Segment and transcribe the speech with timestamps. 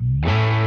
[0.00, 0.63] Música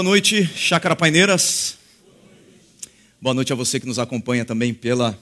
[0.00, 1.76] Boa noite, Chácara Paineiras.
[3.20, 5.20] Boa noite a você que nos acompanha também pela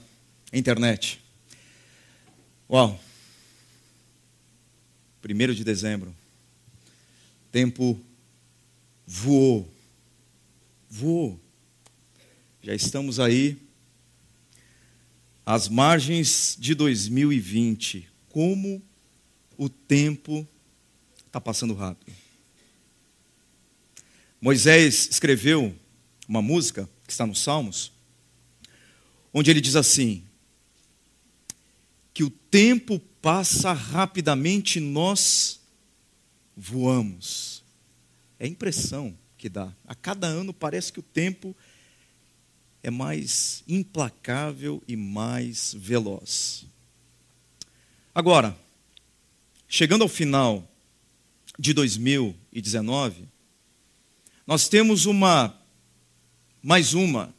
[0.52, 1.20] internet.
[2.70, 3.00] Uau!
[5.20, 6.14] Primeiro de dezembro.
[7.50, 8.00] Tempo
[9.04, 9.68] voou.
[10.88, 11.40] Voou.
[12.62, 13.58] Já estamos aí
[15.44, 18.08] às margens de 2020.
[18.28, 18.80] Como
[19.56, 20.46] o tempo
[21.26, 22.27] está passando rápido.
[24.40, 25.74] Moisés escreveu
[26.28, 27.92] uma música que está nos Salmos,
[29.32, 30.22] onde ele diz assim:
[32.14, 35.60] que o tempo passa rapidamente, nós
[36.56, 37.62] voamos.
[38.38, 39.72] É a impressão que dá.
[39.86, 41.56] A cada ano parece que o tempo
[42.82, 46.64] é mais implacável e mais veloz.
[48.14, 48.56] Agora,
[49.68, 50.68] chegando ao final
[51.58, 53.28] de 2019,
[54.48, 55.60] nós temos uma,
[56.62, 57.34] mais uma,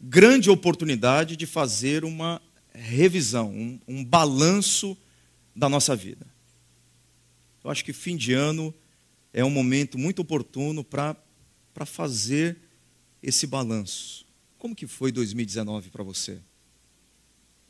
[0.00, 2.40] grande oportunidade de fazer uma
[2.72, 4.96] revisão, um, um balanço
[5.54, 6.26] da nossa vida.
[7.62, 8.74] Eu acho que fim de ano
[9.30, 11.14] é um momento muito oportuno para
[11.84, 12.56] fazer
[13.22, 14.24] esse balanço.
[14.56, 16.40] Como que foi 2019 para você?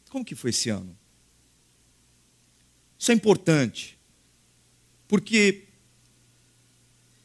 [0.09, 0.97] Como que foi esse ano?
[2.97, 3.99] Isso é importante,
[5.09, 5.65] porque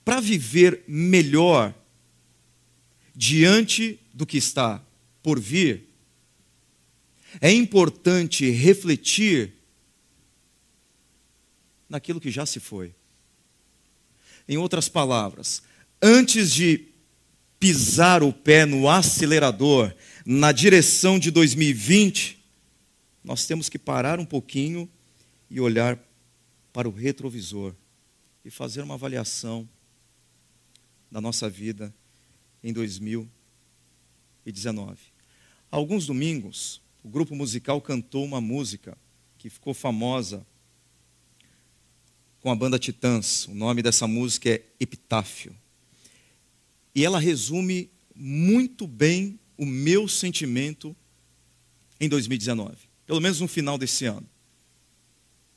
[0.08, 1.75] para viver melhor
[3.13, 4.81] diante do que está
[5.22, 5.84] por vir,
[7.41, 9.56] é importante refletir
[11.90, 12.95] naquilo que já se foi.
[14.47, 15.62] Em outras palavras,
[16.01, 16.88] antes de
[17.59, 19.94] pisar o pé no acelerador
[20.25, 22.41] na direção de 2020,
[23.25, 24.89] nós temos que parar um pouquinho
[25.50, 26.00] e olhar
[26.72, 27.75] para o retrovisor
[28.45, 29.68] e fazer uma avaliação
[31.12, 31.94] da nossa vida
[32.63, 34.97] em 2019.
[35.72, 38.97] alguns domingos, o grupo musical cantou uma música
[39.38, 40.45] que ficou famosa
[42.41, 43.47] com a banda Titãs.
[43.47, 45.56] O nome dessa música é Epitáfio.
[46.94, 50.95] E ela resume muito bem o meu sentimento
[52.00, 54.28] em 2019, pelo menos no final desse ano.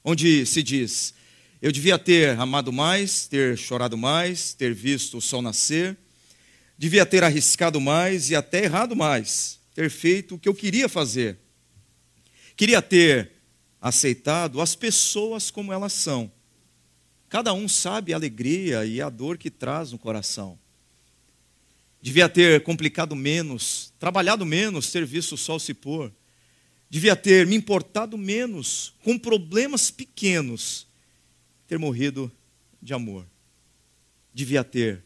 [0.02, 1.14] Onde se diz:
[1.62, 5.96] eu devia ter amado mais, ter chorado mais, ter visto o sol nascer,
[6.78, 11.38] devia ter arriscado mais e até errado mais, ter feito o que eu queria fazer.
[12.56, 13.32] Queria ter
[13.80, 16.32] aceitado as pessoas como elas são.
[17.28, 20.58] Cada um sabe a alegria e a dor que traz no coração.
[22.00, 26.10] Devia ter complicado menos, trabalhado menos, ter visto o sol se pôr.
[26.88, 30.89] Devia ter me importado menos com problemas pequenos
[31.70, 32.32] ter morrido
[32.82, 33.24] de amor.
[34.34, 35.04] Devia ter,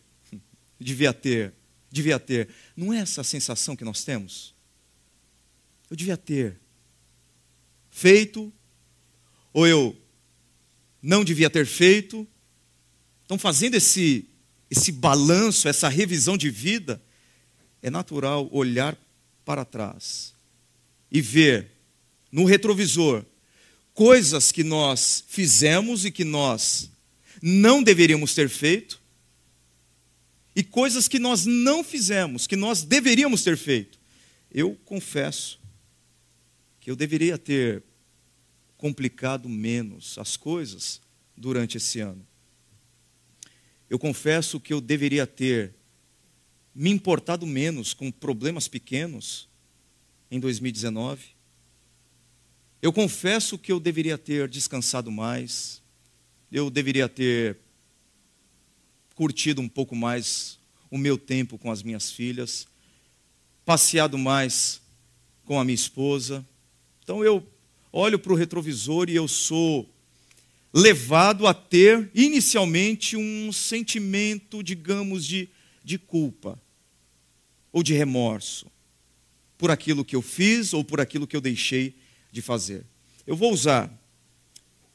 [0.80, 1.52] devia ter,
[1.90, 2.48] devia ter.
[2.74, 4.54] Não é essa a sensação que nós temos?
[5.90, 6.58] Eu devia ter
[7.90, 8.50] feito,
[9.52, 9.94] ou eu
[11.02, 12.26] não devia ter feito.
[13.26, 14.26] Então, fazendo esse,
[14.70, 16.98] esse balanço, essa revisão de vida,
[17.82, 18.96] é natural olhar
[19.44, 20.32] para trás
[21.12, 21.72] e ver
[22.32, 23.22] no retrovisor
[23.94, 26.90] coisas que nós fizemos e que nós
[27.40, 29.00] não deveríamos ter feito,
[30.56, 33.98] e coisas que nós não fizemos, que nós deveríamos ter feito.
[34.50, 35.58] Eu confesso
[36.80, 37.82] que eu deveria ter
[38.76, 41.00] complicado menos as coisas
[41.36, 42.24] durante esse ano.
[43.90, 45.74] Eu confesso que eu deveria ter
[46.74, 49.48] me importado menos com problemas pequenos
[50.30, 51.33] em 2019.
[52.84, 55.80] Eu confesso que eu deveria ter descansado mais,
[56.52, 57.56] eu deveria ter
[59.14, 60.58] curtido um pouco mais
[60.90, 62.68] o meu tempo com as minhas filhas,
[63.64, 64.82] passeado mais
[65.46, 66.46] com a minha esposa.
[67.02, 67.42] Então eu
[67.90, 69.88] olho para o retrovisor e eu sou
[70.70, 75.48] levado a ter inicialmente um sentimento, digamos, de,
[75.82, 76.60] de culpa
[77.72, 78.66] ou de remorso
[79.56, 82.03] por aquilo que eu fiz ou por aquilo que eu deixei
[82.34, 82.84] de fazer.
[83.24, 83.88] Eu vou usar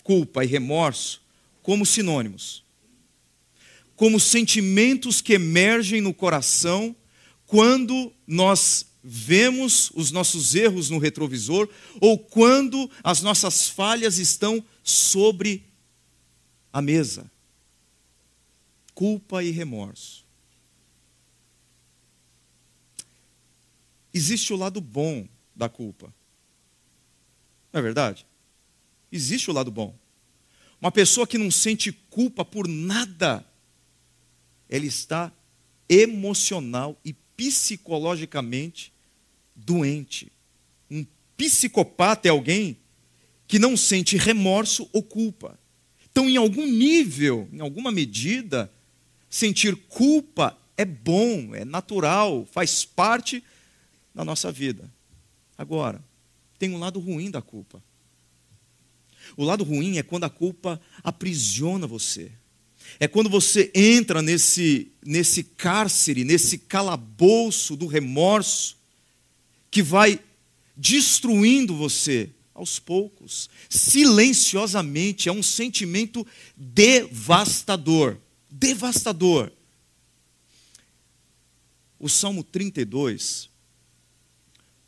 [0.04, 1.22] culpa e remorso
[1.64, 2.66] como sinônimos,
[3.96, 6.94] como sentimentos que emergem no coração
[7.48, 11.70] quando nós vemos os nossos erros no retrovisor
[12.02, 15.64] ou quando as nossas falhas estão sobre
[16.74, 17.32] a mesa.
[18.94, 20.26] Culpa e remorso.
[24.14, 25.26] Existe o lado bom
[25.56, 26.14] da culpa.
[27.72, 28.26] Não é verdade?
[29.12, 29.96] Existe o lado bom.
[30.82, 33.46] Uma pessoa que não sente culpa por nada,
[34.70, 35.32] ela está
[35.88, 38.94] emocional e psicologicamente
[39.56, 40.32] doente.
[40.90, 41.06] Um
[41.36, 42.78] psicopata é alguém
[43.48, 45.60] que não sente remorso ou culpa.
[46.12, 48.72] Então, em algum nível, em alguma medida,
[49.30, 53.44] sentir culpa é bom, é natural, faz parte
[54.14, 54.90] da nossa vida.
[55.58, 56.04] Agora,
[56.60, 57.82] tem um lado ruim da culpa.
[59.38, 62.32] O lado ruim é quando a culpa aprisiona você.
[63.00, 68.78] É quando você entra nesse, nesse cárcere, nesse calabouço do remorso,
[69.72, 70.20] que vai
[70.76, 75.30] destruindo você aos poucos, silenciosamente.
[75.30, 76.28] É um sentimento
[76.58, 78.18] devastador.
[78.50, 79.52] Devastador.
[81.98, 83.50] O Salmo 32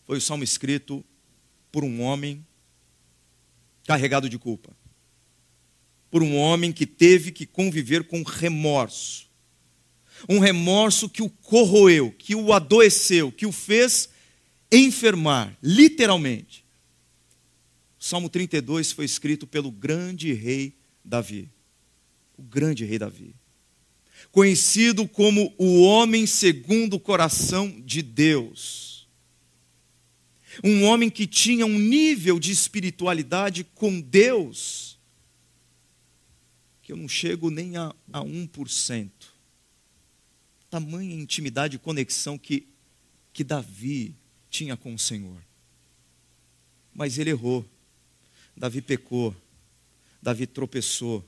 [0.05, 1.05] foi o salmo escrito
[1.71, 2.45] por um homem
[3.85, 4.75] carregado de culpa.
[6.09, 9.29] Por um homem que teve que conviver com remorso.
[10.27, 14.09] Um remorso que o corroeu, que o adoeceu, que o fez
[14.71, 16.65] enfermar, literalmente.
[17.99, 21.49] O Salmo 32 foi escrito pelo grande rei Davi.
[22.37, 23.33] O grande rei Davi.
[24.31, 28.90] Conhecido como o homem segundo o coração de Deus
[30.63, 34.91] um homem que tinha um nível de espiritualidade com Deus
[36.91, 39.09] que eu não chego nem a, a 1%.
[40.69, 42.67] Tamanha intimidade e conexão que,
[43.31, 44.13] que Davi
[44.49, 45.41] tinha com o Senhor.
[46.93, 47.65] Mas ele errou.
[48.57, 49.33] Davi pecou.
[50.21, 51.25] Davi tropeçou.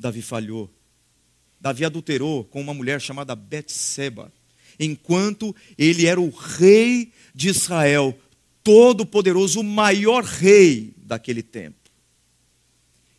[0.00, 0.72] Davi falhou.
[1.60, 4.32] Davi adulterou com uma mulher chamada Betseba,
[4.78, 8.18] enquanto ele era o rei de Israel,
[8.62, 11.76] todo-poderoso, o maior rei daquele tempo.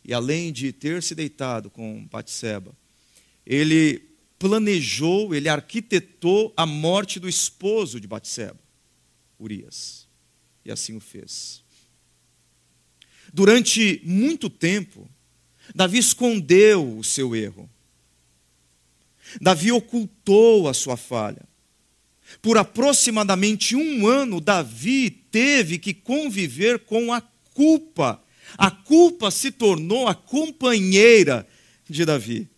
[0.04, 2.72] E além de ter se deitado com Batseba,
[3.46, 4.02] ele
[4.38, 8.58] planejou, ele arquitetou a morte do esposo de Batseba,
[9.38, 10.08] Urias.
[10.64, 11.62] E assim o fez.
[13.32, 15.08] Durante muito tempo,
[15.74, 17.68] Davi escondeu o seu erro.
[19.40, 21.49] Davi ocultou a sua falha.
[22.40, 27.20] Por aproximadamente um ano, Davi teve que conviver com a
[27.54, 28.22] culpa.
[28.56, 31.46] A culpa se tornou a companheira
[31.88, 32.48] de Davi.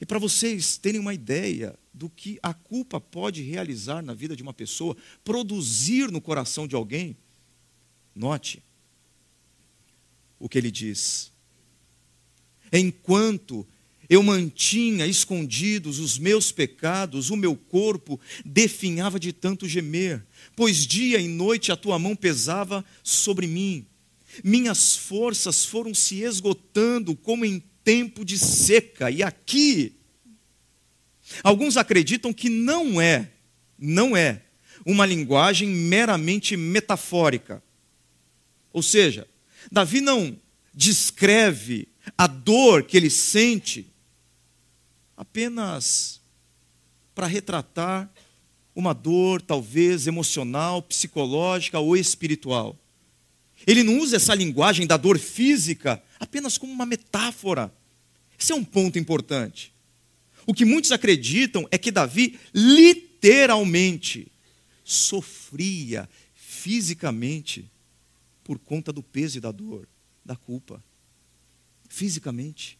[0.00, 4.42] E para vocês terem uma ideia do que a culpa pode realizar na vida de
[4.42, 7.16] uma pessoa, produzir no coração de alguém,
[8.14, 8.62] note
[10.38, 11.30] o que ele diz.
[12.72, 13.66] Enquanto
[14.10, 20.26] eu mantinha escondidos os meus pecados, o meu corpo definhava de tanto gemer,
[20.56, 23.86] pois dia e noite a tua mão pesava sobre mim.
[24.42, 29.12] Minhas forças foram se esgotando como em tempo de seca.
[29.12, 29.94] E aqui,
[31.44, 33.30] alguns acreditam que não é,
[33.78, 34.42] não é
[34.84, 37.62] uma linguagem meramente metafórica.
[38.72, 39.28] Ou seja,
[39.70, 40.36] Davi não
[40.74, 41.86] descreve
[42.18, 43.89] a dor que ele sente
[45.20, 46.18] apenas
[47.14, 48.10] para retratar
[48.74, 52.74] uma dor, talvez emocional, psicológica ou espiritual.
[53.66, 57.70] Ele não usa essa linguagem da dor física apenas como uma metáfora.
[58.38, 59.74] Esse é um ponto importante.
[60.46, 64.26] O que muitos acreditam é que Davi literalmente
[64.82, 67.70] sofria fisicamente
[68.42, 69.86] por conta do peso e da dor,
[70.24, 70.82] da culpa.
[71.90, 72.79] Fisicamente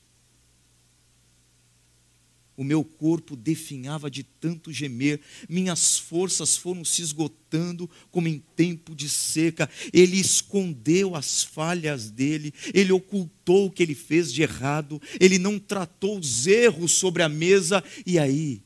[2.61, 8.95] o meu corpo definhava de tanto gemer, minhas forças foram se esgotando como em tempo
[8.95, 9.67] de seca.
[9.95, 15.59] Ele escondeu as falhas dele, ele ocultou o que ele fez de errado, ele não
[15.59, 18.63] tratou os erros sobre a mesa, e aí,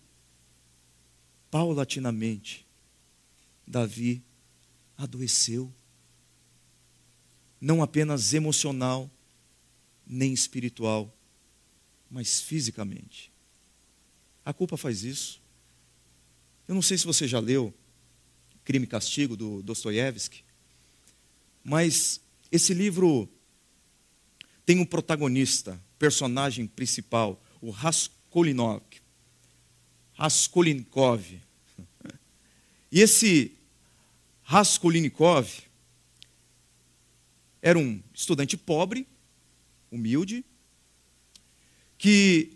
[1.48, 2.66] paulatinamente,
[3.64, 4.24] Davi
[4.98, 5.72] adoeceu,
[7.60, 9.08] não apenas emocional,
[10.04, 11.16] nem espiritual,
[12.10, 13.32] mas fisicamente.
[14.44, 15.40] A culpa faz isso.
[16.68, 17.72] Eu não sei se você já leu
[18.64, 20.42] Crime e Castigo, do Dostoiévski,
[21.62, 22.20] mas
[22.50, 23.28] esse livro
[24.64, 28.82] tem um protagonista, personagem principal, o Raskolnikov.
[30.14, 31.40] Raskolnikov.
[32.90, 33.52] E esse
[34.42, 35.48] Raskolnikov
[37.60, 39.06] era um estudante pobre,
[39.90, 40.44] humilde,
[41.98, 42.53] que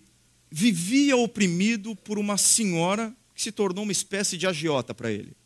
[0.51, 5.37] vivia oprimido por uma senhora que se tornou uma espécie de agiota para ele.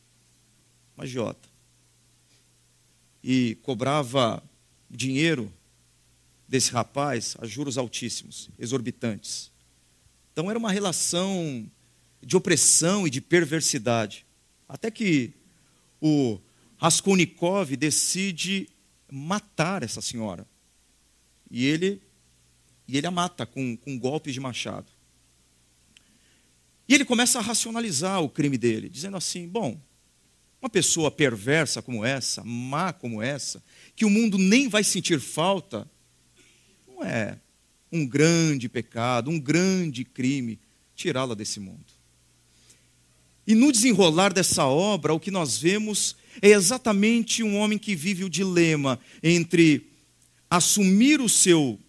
[0.97, 1.49] Uma agiota.
[3.23, 4.43] E cobrava
[4.91, 5.53] dinheiro
[6.47, 9.51] desse rapaz a juros altíssimos, exorbitantes.
[10.33, 11.67] Então era uma relação
[12.23, 14.27] de opressão e de perversidade.
[14.69, 15.33] Até que
[16.01, 16.39] o
[16.77, 18.69] Raskolnikov decide
[19.11, 20.47] matar essa senhora.
[21.51, 22.03] E ele,
[22.87, 24.92] e ele a mata com, com de machado.
[26.93, 29.81] E ele começa a racionalizar o crime dele, dizendo assim: bom,
[30.61, 33.65] uma pessoa perversa como essa, má como essa,
[33.97, 35.91] que o mundo nem vai sentir falta,
[36.87, 37.39] não é
[37.91, 40.61] um grande pecado, um grande crime
[40.95, 41.87] tirá-la desse mundo.
[43.47, 48.23] E no desenrolar dessa obra, o que nós vemos é exatamente um homem que vive
[48.23, 49.87] o dilema entre
[50.51, 51.81] assumir o seu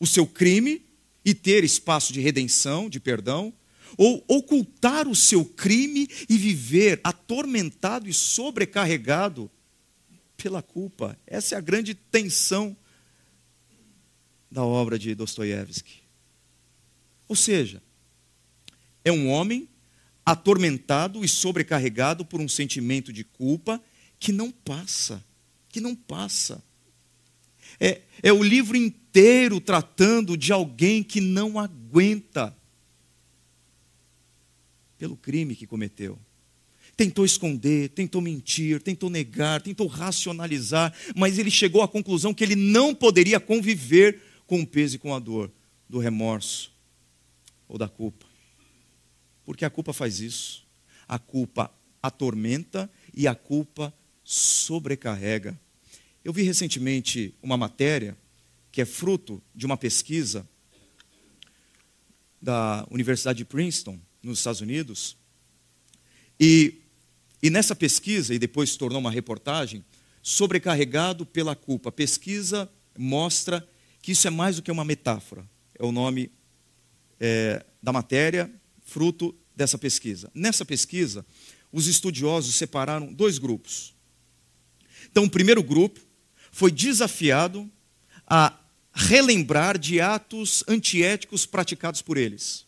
[0.00, 0.80] o seu crime
[1.22, 3.52] e ter espaço de redenção, de perdão,
[3.96, 9.50] ou ocultar o seu crime e viver atormentado e sobrecarregado
[10.36, 11.18] pela culpa.
[11.26, 12.76] Essa é a grande tensão
[14.50, 16.02] da obra de Dostoiévski.
[17.28, 17.82] Ou seja,
[19.04, 19.68] é um homem
[20.24, 23.82] atormentado e sobrecarregado por um sentimento de culpa
[24.18, 25.24] que não passa,
[25.68, 26.62] que não passa.
[27.80, 32.56] É, é o livro inteiro tratando de alguém que não aguenta
[35.02, 36.16] pelo crime que cometeu.
[36.96, 42.54] Tentou esconder, tentou mentir, tentou negar, tentou racionalizar, mas ele chegou à conclusão que ele
[42.54, 45.50] não poderia conviver com o peso e com a dor
[45.88, 46.72] do remorso
[47.66, 48.24] ou da culpa.
[49.44, 50.64] Porque a culpa faz isso.
[51.08, 51.68] A culpa
[52.00, 53.92] atormenta e a culpa
[54.22, 55.60] sobrecarrega.
[56.24, 58.16] Eu vi recentemente uma matéria
[58.70, 60.48] que é fruto de uma pesquisa
[62.40, 65.16] da Universidade de Princeton, nos Estados Unidos.
[66.38, 66.80] E,
[67.42, 69.84] e nessa pesquisa, e depois se tornou uma reportagem,
[70.22, 71.88] sobrecarregado pela culpa.
[71.88, 73.66] A pesquisa mostra
[74.00, 75.48] que isso é mais do que uma metáfora.
[75.78, 76.30] É o nome
[77.18, 78.52] é, da matéria,
[78.84, 80.30] fruto dessa pesquisa.
[80.34, 81.24] Nessa pesquisa,
[81.72, 83.94] os estudiosos separaram dois grupos.
[85.10, 86.00] Então, o primeiro grupo
[86.50, 87.70] foi desafiado
[88.26, 88.58] a
[88.92, 92.66] relembrar de atos antiéticos praticados por eles.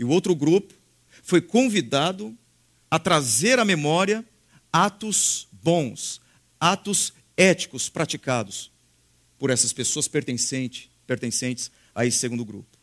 [0.00, 0.72] E o outro grupo
[1.22, 2.34] foi convidado
[2.90, 4.24] a trazer à memória
[4.72, 6.22] atos bons,
[6.58, 8.70] atos éticos praticados
[9.38, 12.78] por essas pessoas pertencentes, pertencentes a esse segundo grupo.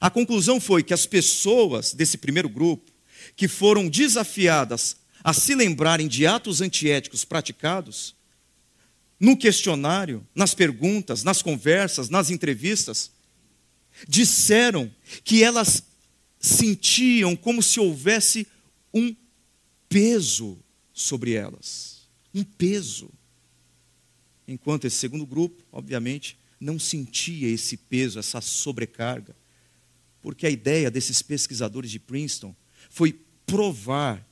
[0.00, 2.90] A conclusão foi que as pessoas desse primeiro grupo,
[3.36, 8.16] que foram desafiadas a se lembrarem de atos antiéticos praticados,
[9.20, 13.12] no questionário, nas perguntas, nas conversas, nas entrevistas,
[14.06, 14.92] disseram
[15.24, 15.82] que elas
[16.38, 18.46] sentiam como se houvesse
[18.92, 19.14] um
[19.88, 20.58] peso
[20.92, 22.08] sobre elas.
[22.34, 23.10] Um peso.
[24.46, 29.34] Enquanto esse segundo grupo, obviamente, não sentia esse peso, essa sobrecarga.
[30.20, 32.54] Porque a ideia desses pesquisadores de Princeton
[32.90, 34.26] foi provar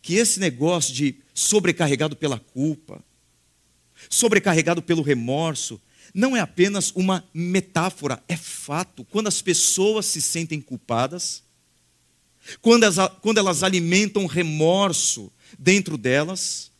[0.00, 3.02] que esse negócio de sobrecarregado pela culpa,
[4.10, 5.80] sobrecarregado pelo remorso,
[6.14, 9.04] não é apenas uma metáfora, é fato.
[9.04, 11.42] Quando as pessoas se sentem culpadas,
[12.60, 16.70] quando elas, quando elas alimentam remorso dentro delas,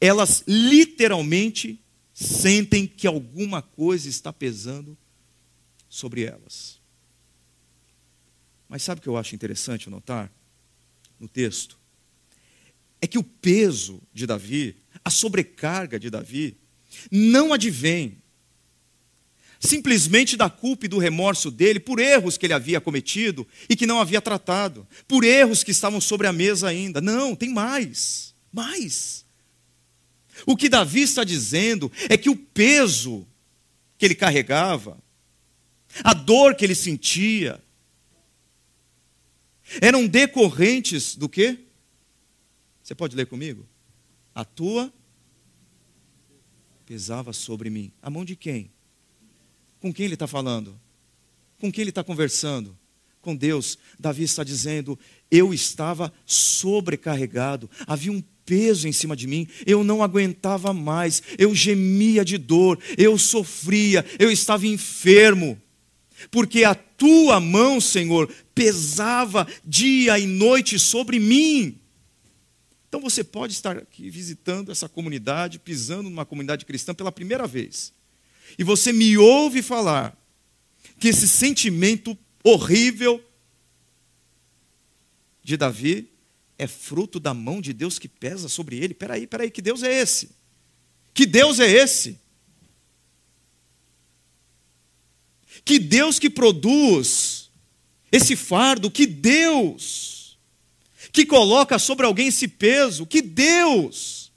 [0.00, 1.80] elas literalmente
[2.12, 4.96] sentem que alguma coisa está pesando
[5.88, 6.80] sobre elas.
[8.68, 10.30] Mas sabe o que eu acho interessante notar
[11.20, 11.78] no texto?
[13.00, 16.56] É que o peso de Davi, a sobrecarga de Davi,
[17.10, 18.20] não advém
[19.60, 23.86] simplesmente da culpa e do remorso dele por erros que ele havia cometido e que
[23.86, 27.00] não havia tratado, por erros que estavam sobre a mesa ainda.
[27.00, 29.24] Não, tem mais, mais.
[30.46, 33.26] O que Davi está dizendo é que o peso
[33.96, 34.98] que ele carregava,
[36.04, 37.62] a dor que ele sentia,
[39.80, 41.58] eram decorrentes do quê?
[42.82, 43.66] Você pode ler comigo?
[44.34, 44.92] A tua
[46.84, 47.90] pesava sobre mim.
[48.00, 48.70] A mão de quem?
[49.86, 50.76] Com quem ele está falando?
[51.60, 52.76] Com quem ele está conversando?
[53.22, 53.78] Com Deus.
[53.96, 54.98] Davi está dizendo:
[55.30, 61.54] Eu estava sobrecarregado, havia um peso em cima de mim, eu não aguentava mais, eu
[61.54, 65.56] gemia de dor, eu sofria, eu estava enfermo,
[66.32, 71.78] porque a tua mão, Senhor, pesava dia e noite sobre mim.
[72.88, 77.94] Então você pode estar aqui visitando essa comunidade, pisando numa comunidade cristã pela primeira vez,
[78.58, 80.16] e você me ouve falar
[80.98, 83.22] que esse sentimento horrível
[85.42, 86.10] de Davi
[86.58, 88.94] é fruto da mão de Deus que pesa sobre ele.
[88.94, 90.30] Peraí, peraí, que Deus é esse?
[91.12, 92.18] Que Deus é esse?
[95.64, 97.50] Que Deus que produz
[98.10, 100.16] esse fardo, que Deus
[101.16, 104.30] que coloca sobre alguém esse peso, que Deus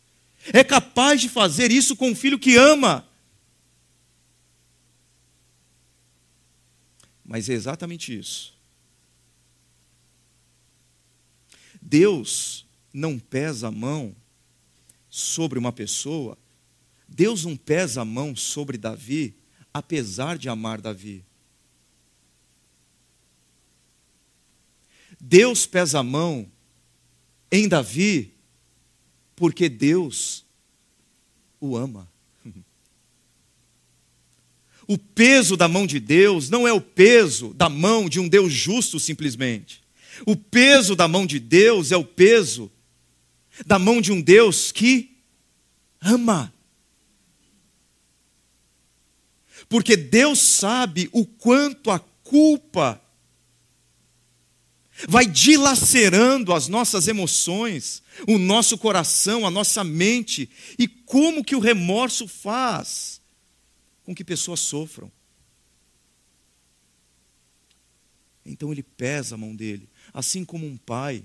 [0.54, 3.06] é capaz de fazer isso com um filho que ama.
[7.30, 8.58] Mas é exatamente isso
[11.80, 14.16] Deus não pesa a mão
[15.10, 16.38] sobre uma pessoa,
[17.08, 19.36] Deus não pesa a mão sobre Davi,
[19.74, 21.24] apesar de amar Davi.
[25.20, 26.52] Deus pesa a mão
[27.52, 28.34] em Davi,
[29.36, 30.46] porque Deus
[31.60, 32.12] o ama.
[34.90, 38.52] O peso da mão de Deus não é o peso da mão de um Deus
[38.52, 39.84] justo simplesmente.
[40.26, 42.72] O peso da mão de Deus é o peso
[43.68, 45.16] da mão de um Deus que
[46.02, 46.52] ama.
[49.70, 53.00] Porque Deus sabe o quanto a culpa
[55.08, 61.60] vai dilacerando as nossas emoções, o nosso coração, a nossa mente, e como que o
[61.60, 63.19] remorso faz
[64.10, 65.12] com que pessoas sofram.
[68.44, 69.88] Então ele pesa a mão dele.
[70.12, 71.24] Assim como um pai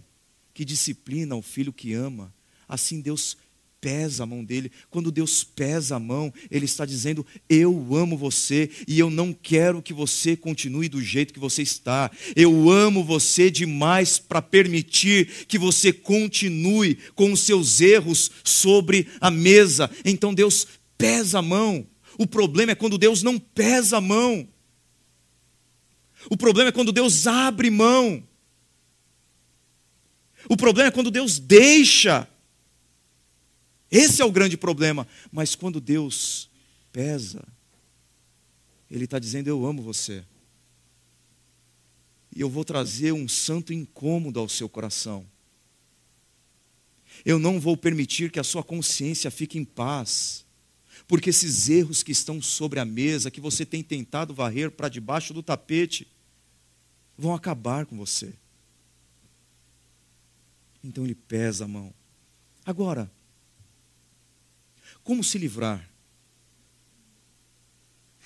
[0.53, 2.31] que disciplina o filho que ama,
[2.69, 3.39] assim Deus
[3.81, 4.71] pesa a mão dele.
[4.91, 9.81] Quando Deus pesa a mão, Ele está dizendo: Eu amo você e eu não quero
[9.81, 12.11] que você continue do jeito que você está.
[12.37, 19.31] Eu amo você demais para permitir que você continue com os seus erros sobre a
[19.31, 19.91] mesa.
[20.05, 20.67] Então Deus
[20.99, 21.87] pesa a mão.
[22.19, 24.49] O problema é quando Deus não pesa a mão.
[26.31, 28.27] O problema é quando Deus abre mão.
[30.49, 32.29] O problema é quando Deus deixa.
[33.91, 35.07] Esse é o grande problema.
[35.31, 36.51] Mas quando Deus
[36.93, 37.43] pesa,
[38.91, 40.25] Ele está dizendo: Eu amo você.
[42.35, 45.25] E eu vou trazer um santo incômodo ao seu coração.
[47.25, 50.44] Eu não vou permitir que a sua consciência fique em paz.
[51.07, 55.35] Porque esses erros que estão sobre a mesa, que você tem tentado varrer para debaixo
[55.35, 56.09] do tapete,
[57.17, 58.33] vão acabar com você.
[60.83, 61.93] Então ele pesa a mão.
[62.65, 63.11] Agora,
[65.03, 65.89] como se livrar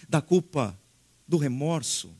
[0.08, 0.78] da culpa,
[1.26, 2.10] do remorso,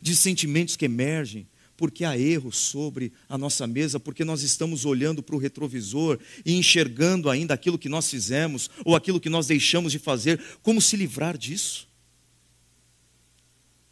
[0.00, 5.22] de sentimentos que emergem, porque há erros sobre a nossa mesa, porque nós estamos olhando
[5.22, 9.92] para o retrovisor e enxergando ainda aquilo que nós fizemos ou aquilo que nós deixamos
[9.92, 10.40] de fazer.
[10.62, 11.88] Como se livrar disso?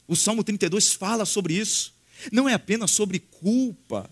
[0.06, 1.94] O Salmo 32 fala sobre isso.
[2.32, 4.10] Não é apenas sobre culpa,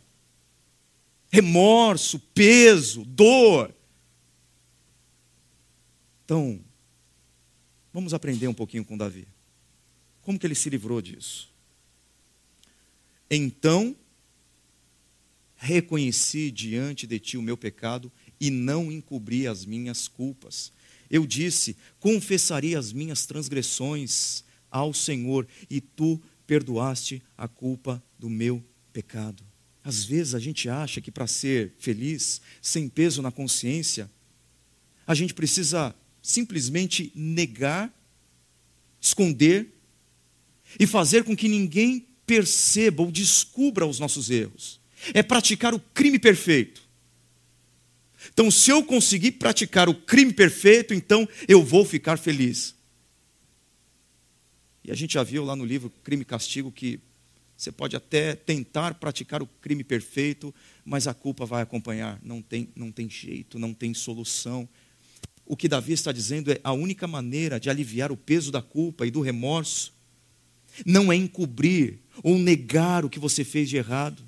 [1.30, 3.74] remorso, peso, dor.
[6.24, 6.60] Então,
[7.92, 9.26] vamos aprender um pouquinho com Davi.
[10.22, 11.47] Como que ele se livrou disso?
[13.30, 13.96] Então,
[15.56, 18.10] reconheci diante de ti o meu pecado
[18.40, 20.72] e não encobri as minhas culpas.
[21.10, 28.64] Eu disse: confessaria as minhas transgressões ao Senhor, e tu perdoaste a culpa do meu
[28.92, 29.42] pecado.
[29.82, 34.10] Às vezes a gente acha que para ser feliz, sem peso na consciência,
[35.06, 37.92] a gente precisa simplesmente negar,
[39.00, 39.74] esconder
[40.78, 44.78] e fazer com que ninguém perceba ou descubra os nossos erros.
[45.14, 46.82] É praticar o crime perfeito.
[48.30, 52.74] Então, se eu conseguir praticar o crime perfeito, então eu vou ficar feliz.
[54.84, 57.00] E a gente já viu lá no livro Crime e Castigo que
[57.56, 62.20] você pode até tentar praticar o crime perfeito, mas a culpa vai acompanhar.
[62.22, 64.68] Não tem, não tem jeito, não tem solução.
[65.46, 69.06] O que Davi está dizendo é a única maneira de aliviar o peso da culpa
[69.06, 69.97] e do remorso
[70.84, 74.22] não é encobrir ou negar o que você fez de errado,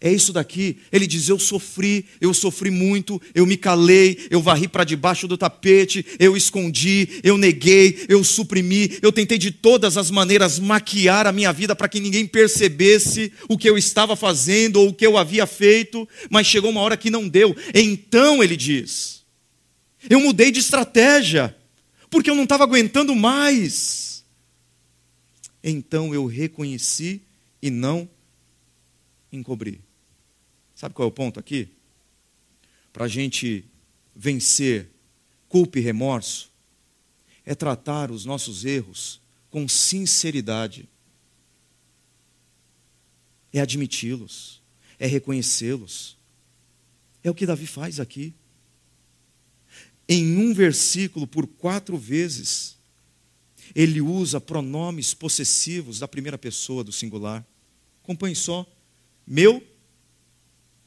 [0.00, 0.78] É isso daqui.
[0.92, 5.36] Ele diz: Eu sofri, eu sofri muito, eu me calei, eu varri para debaixo do
[5.36, 11.32] tapete, eu escondi, eu neguei, eu suprimi, eu tentei de todas as maneiras maquiar a
[11.32, 15.16] minha vida para que ninguém percebesse o que eu estava fazendo ou o que eu
[15.16, 17.56] havia feito, mas chegou uma hora que não deu.
[17.74, 19.24] Então ele diz:
[20.08, 21.56] Eu mudei de estratégia,
[22.08, 24.07] porque eu não estava aguentando mais.
[25.62, 27.22] Então eu reconheci
[27.60, 28.08] e não
[29.32, 29.80] encobri.
[30.74, 31.68] Sabe qual é o ponto aqui?
[32.92, 33.64] Para a gente
[34.14, 34.88] vencer
[35.48, 36.52] culpa e remorso,
[37.44, 40.88] é tratar os nossos erros com sinceridade,
[43.52, 44.62] é admiti-los,
[44.98, 46.16] é reconhecê-los.
[47.22, 48.34] É o que Davi faz aqui.
[50.08, 52.77] Em um versículo, por quatro vezes,
[53.80, 57.46] ele usa pronomes possessivos da primeira pessoa do singular.
[58.02, 58.66] Acompanhe só.
[59.24, 59.64] Meu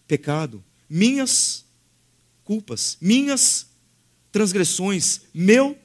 [0.05, 1.63] pecado, minhas
[2.43, 3.67] culpas, minhas
[4.29, 5.79] transgressões, meu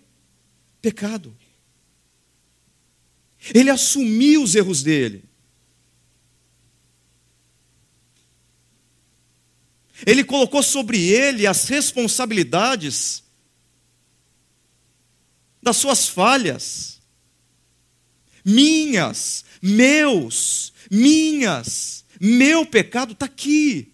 [0.82, 1.32] pecado.
[3.54, 5.22] Ele assumiu os erros dele.
[10.04, 13.22] Ele colocou sobre ele as responsabilidades
[15.62, 16.95] das suas falhas.
[18.48, 23.92] Minhas, meus, minhas, meu pecado está aqui.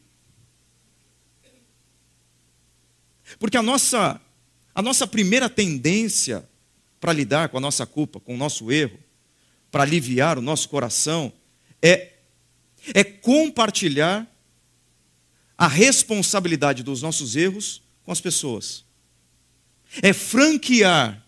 [3.38, 4.20] Porque a nossa,
[4.74, 6.46] a nossa primeira tendência
[7.00, 8.98] para lidar com a nossa culpa, com o nosso erro,
[9.70, 11.32] para aliviar o nosso coração,
[11.80, 12.12] é,
[12.92, 14.30] é compartilhar
[15.56, 18.84] a responsabilidade dos nossos erros com as pessoas.
[20.02, 21.26] É franquear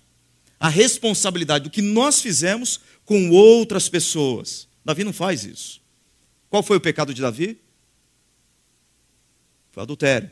[0.60, 4.68] a responsabilidade do que nós fizemos com outras pessoas.
[4.84, 5.82] Davi não faz isso.
[6.48, 7.58] Qual foi o pecado de Davi?
[9.72, 10.30] Foi adultério.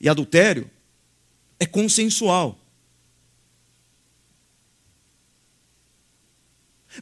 [0.00, 0.70] E adultério
[1.60, 2.58] é consensual.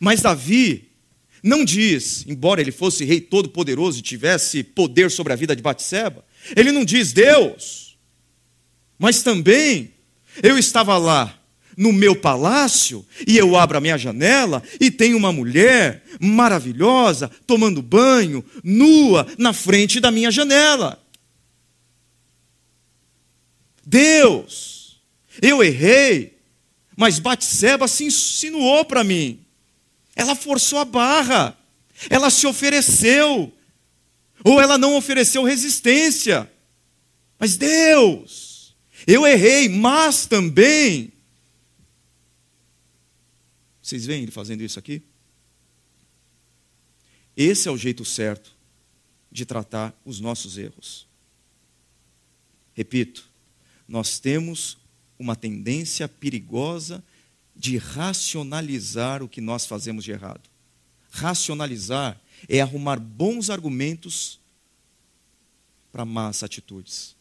[0.00, 0.90] Mas Davi
[1.42, 6.24] não diz, embora ele fosse rei todo-poderoso e tivesse poder sobre a vida de Batseba,
[6.54, 7.98] ele não diz Deus,
[8.98, 9.94] mas também
[10.42, 11.39] eu estava lá
[11.76, 17.82] no meu palácio e eu abro a minha janela e tem uma mulher maravilhosa tomando
[17.82, 21.02] banho, nua, na frente da minha janela.
[23.84, 25.00] Deus,
[25.40, 26.38] eu errei,
[26.96, 29.40] mas Batseba se insinuou para mim.
[30.14, 31.56] Ela forçou a barra,
[32.08, 33.52] ela se ofereceu,
[34.44, 36.50] ou ela não ofereceu resistência.
[37.38, 41.12] Mas Deus, eu errei, mas também.
[43.90, 45.02] Vocês veem ele fazendo isso aqui?
[47.36, 48.54] Esse é o jeito certo
[49.32, 51.08] de tratar os nossos erros.
[52.72, 53.28] Repito,
[53.88, 54.78] nós temos
[55.18, 57.02] uma tendência perigosa
[57.56, 60.48] de racionalizar o que nós fazemos de errado.
[61.10, 64.38] Racionalizar é arrumar bons argumentos
[65.90, 67.16] para más atitudes.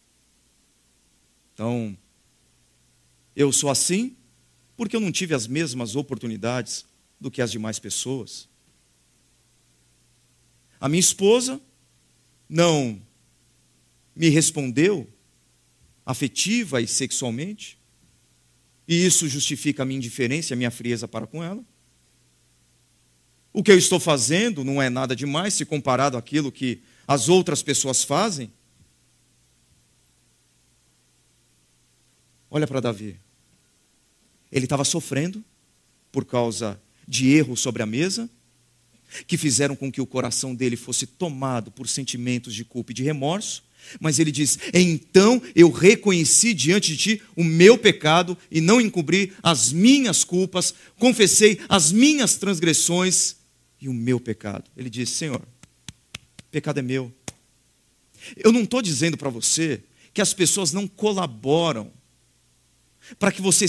[1.51, 1.97] Então,
[3.36, 4.15] eu sou assim
[4.79, 6.85] porque eu não tive as mesmas oportunidades
[7.19, 8.47] do que as demais pessoas.
[10.79, 11.59] A minha esposa
[12.47, 13.01] não
[14.15, 15.05] me respondeu
[16.05, 17.77] afetiva e sexualmente,
[18.87, 21.61] e isso justifica a minha indiferença, a minha frieza para com ela.
[23.51, 27.61] O que eu estou fazendo não é nada demais se comparado àquilo que as outras
[27.61, 28.49] pessoas fazem.
[32.49, 33.19] Olha para Davi.
[34.51, 35.43] Ele estava sofrendo
[36.12, 38.29] por causa de erros sobre a mesa,
[39.25, 43.03] que fizeram com que o coração dele fosse tomado por sentimentos de culpa e de
[43.03, 43.63] remorso.
[43.99, 49.33] Mas ele diz: Então eu reconheci diante de ti o meu pecado e não encobri
[49.41, 53.38] as minhas culpas, confessei as minhas transgressões
[53.81, 54.69] e o meu pecado.
[54.77, 55.41] Ele diz: Senhor,
[56.51, 57.12] pecado é meu.
[58.35, 59.81] Eu não estou dizendo para você
[60.13, 61.91] que as pessoas não colaboram
[63.17, 63.65] para que você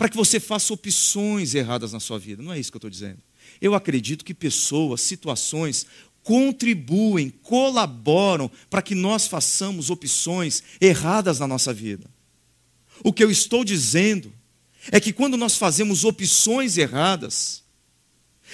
[0.00, 2.42] para que você faça opções erradas na sua vida.
[2.42, 3.18] Não é isso que eu estou dizendo.
[3.60, 5.84] Eu acredito que pessoas, situações
[6.22, 12.08] contribuem, colaboram para que nós façamos opções erradas na nossa vida.
[13.04, 14.32] O que eu estou dizendo
[14.90, 17.62] é que quando nós fazemos opções erradas,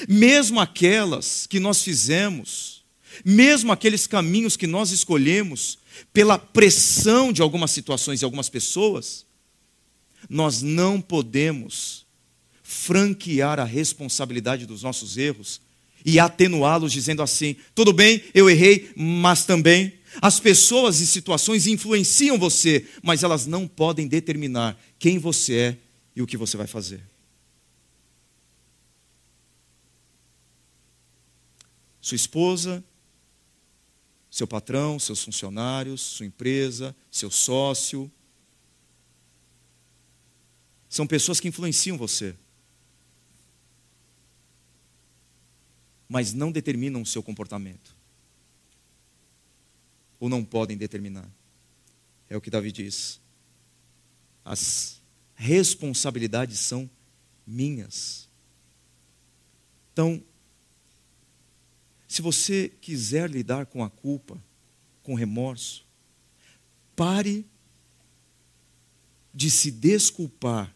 [0.08, 2.82] mesmo aquelas que nós fizemos,
[3.24, 5.78] mesmo aqueles caminhos que nós escolhemos,
[6.12, 9.25] pela pressão de algumas situações e algumas pessoas,
[10.28, 12.06] nós não podemos
[12.62, 15.60] franquear a responsabilidade dos nossos erros
[16.04, 19.92] e atenuá-los, dizendo assim: tudo bem, eu errei, mas também.
[20.22, 25.76] As pessoas e situações influenciam você, mas elas não podem determinar quem você é
[26.14, 27.02] e o que você vai fazer.
[32.00, 32.82] Sua esposa,
[34.30, 38.10] seu patrão, seus funcionários, sua empresa, seu sócio,
[40.96, 42.34] são pessoas que influenciam você.
[46.08, 47.94] Mas não determinam o seu comportamento.
[50.18, 51.30] Ou não podem determinar.
[52.30, 53.20] É o que Davi diz.
[54.42, 55.02] As
[55.34, 56.88] responsabilidades são
[57.46, 58.26] minhas.
[59.92, 60.24] Então,
[62.08, 64.42] se você quiser lidar com a culpa,
[65.02, 65.84] com remorso,
[66.94, 67.44] pare
[69.34, 70.74] de se desculpar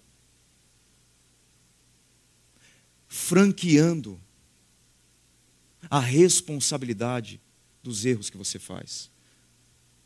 [3.10, 4.18] franqueando
[5.90, 7.40] a responsabilidade
[7.82, 9.10] dos erros que você faz,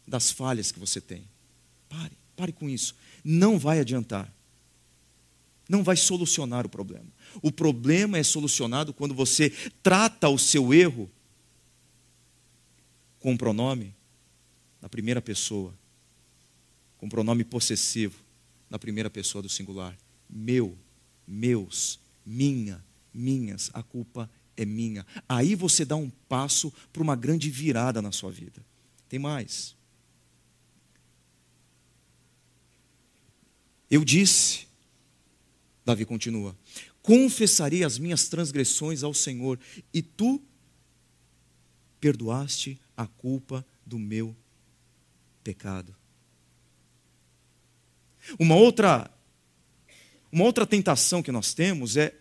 [0.09, 1.29] das falhas que você tem.
[1.87, 2.97] Pare, pare com isso.
[3.23, 4.33] Não vai adiantar.
[5.69, 7.07] Não vai solucionar o problema.
[7.43, 9.51] O problema é solucionado quando você
[9.83, 11.11] trata o seu erro
[13.21, 13.95] com um pronome
[14.81, 15.75] na primeira pessoa,
[16.97, 18.19] com um pronome possessivo
[18.71, 19.95] na primeira pessoa do singular.
[20.29, 20.77] Meu,
[21.27, 22.83] meus, minha,
[23.15, 25.07] minhas, a culpa é minha.
[25.29, 28.65] Aí você dá um passo para uma grande virada na sua vida.
[29.09, 29.77] Tem mais.
[33.91, 34.67] Eu disse,
[35.85, 36.57] Davi continua:
[37.03, 39.59] confessarei as minhas transgressões ao Senhor,
[39.93, 40.43] e tu
[42.01, 44.35] perdoaste a culpa do meu
[45.43, 45.95] pecado.
[48.39, 49.11] Uma outra
[50.33, 52.13] uma outra tentação que nós temos é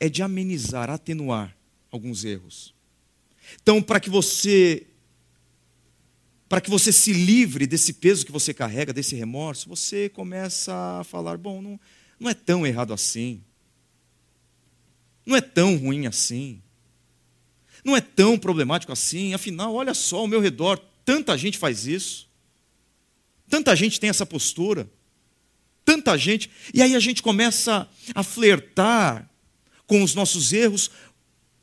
[0.00, 1.54] é de amenizar, atenuar
[1.92, 2.74] alguns erros.
[3.62, 4.86] Então, para que você
[6.48, 11.04] para que você se livre desse peso que você carrega, desse remorso, você começa a
[11.04, 11.78] falar: bom, não,
[12.18, 13.40] não é tão errado assim.
[15.24, 16.60] Não é tão ruim assim.
[17.84, 19.32] Não é tão problemático assim.
[19.32, 22.28] Afinal, olha só ao meu redor, tanta gente faz isso.
[23.48, 24.90] Tanta gente tem essa postura.
[25.84, 26.50] Tanta gente.
[26.74, 29.29] E aí a gente começa a flertar
[29.90, 30.88] com os nossos erros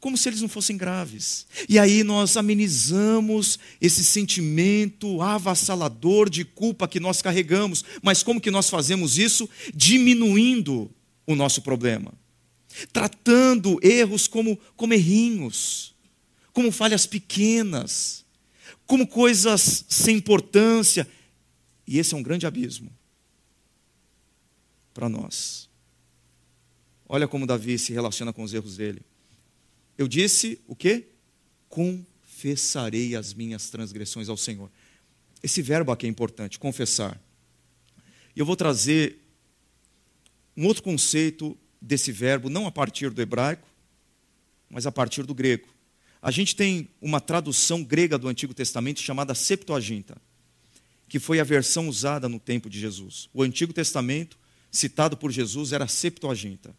[0.02, 1.48] como se eles não fossem graves.
[1.70, 7.86] E aí nós amenizamos esse sentimento avassalador de culpa que nós carregamos.
[8.04, 9.50] Mas como que nós fazemos isso?
[9.74, 10.92] Diminuindo
[11.26, 12.14] o nosso problema.
[12.92, 15.96] Tratando erros como, como errinhos,
[16.52, 18.26] como falhas pequenas,
[18.86, 21.08] como coisas sem importância.
[21.88, 22.92] E esse é um grande abismo
[24.94, 25.67] para nós.
[27.08, 29.02] Olha como Davi se relaciona com os erros dele.
[29.98, 31.08] Eu disse o quê?
[31.70, 34.70] Confessarei as minhas transgressões ao Senhor.
[35.42, 37.20] Esse verbo aqui é importante, confessar.
[38.36, 39.20] E eu vou trazer
[40.56, 43.68] um outro conceito desse verbo, não a partir do hebraico,
[44.70, 45.68] mas a partir do grego.
[46.22, 50.20] A gente tem uma tradução grega do Antigo Testamento chamada Septuaginta,
[51.08, 53.30] que foi a versão usada no tempo de Jesus.
[53.34, 54.38] O Antigo Testamento,
[54.70, 56.76] citado por Jesus, era Septuaginta.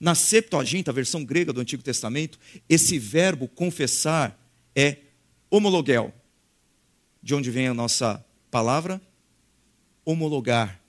[0.00, 4.38] Na Septuaginta, a versão grega do Antigo Testamento, esse verbo confessar
[4.74, 4.98] é
[5.50, 6.14] homologel.
[7.20, 9.00] De onde vem a nossa palavra?
[10.04, 10.80] Homologar,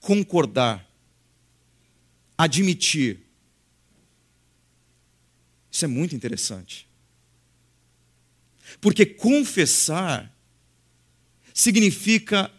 [0.00, 0.88] concordar,
[2.36, 3.20] admitir.
[5.70, 6.88] Isso é muito interessante.
[8.80, 10.32] Porque confessar
[11.52, 12.50] significa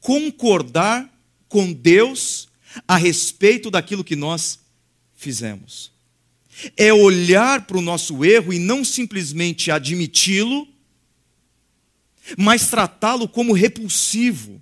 [0.00, 1.10] concordar
[1.48, 2.49] com Deus
[2.86, 4.60] a respeito daquilo que nós
[5.14, 5.92] fizemos.
[6.76, 10.68] É olhar para o nosso erro e não simplesmente admiti-lo,
[12.36, 14.60] mas tratá-lo como repulsivo.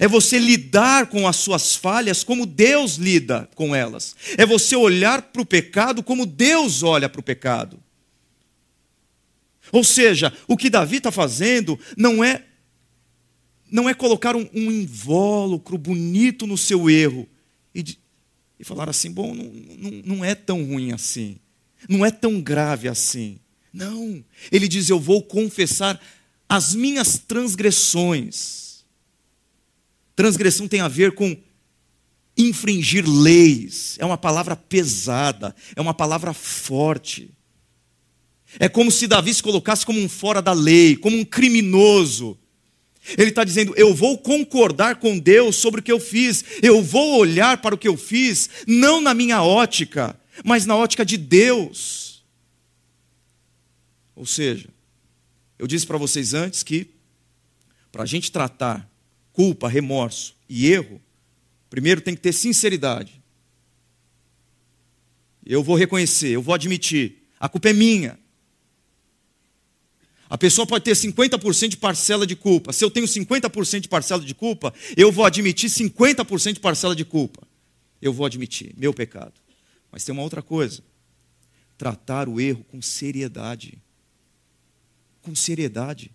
[0.00, 4.16] É você lidar com as suas falhas como Deus lida com elas.
[4.36, 7.78] É você olhar para o pecado como Deus olha para o pecado.
[9.70, 12.44] Ou seja, o que Davi está fazendo não é
[13.70, 17.28] não é colocar um, um invólucro bonito no seu erro
[17.74, 17.96] e,
[18.58, 21.38] e falar assim: bom, não, não, não é tão ruim assim,
[21.88, 23.38] não é tão grave assim.
[23.72, 26.00] Não, ele diz: eu vou confessar
[26.48, 28.84] as minhas transgressões.
[30.14, 31.36] Transgressão tem a ver com
[32.36, 37.30] infringir leis, é uma palavra pesada, é uma palavra forte.
[38.58, 42.38] É como se Davi se colocasse como um fora da lei, como um criminoso.
[43.18, 47.18] Ele está dizendo: eu vou concordar com Deus sobre o que eu fiz, eu vou
[47.18, 52.24] olhar para o que eu fiz, não na minha ótica, mas na ótica de Deus.
[54.16, 54.68] Ou seja,
[55.58, 56.88] eu disse para vocês antes que,
[57.92, 58.88] para a gente tratar
[59.32, 61.00] culpa, remorso e erro,
[61.68, 63.20] primeiro tem que ter sinceridade.
[65.44, 68.18] Eu vou reconhecer, eu vou admitir, a culpa é minha.
[70.34, 72.72] A pessoa pode ter 50% de parcela de culpa.
[72.72, 77.04] Se eu tenho 50% de parcela de culpa, eu vou admitir 50% de parcela de
[77.04, 77.46] culpa.
[78.02, 79.32] Eu vou admitir meu pecado.
[79.92, 80.82] Mas tem uma outra coisa:
[81.78, 83.78] tratar o erro com seriedade.
[85.22, 86.10] Com seriedade.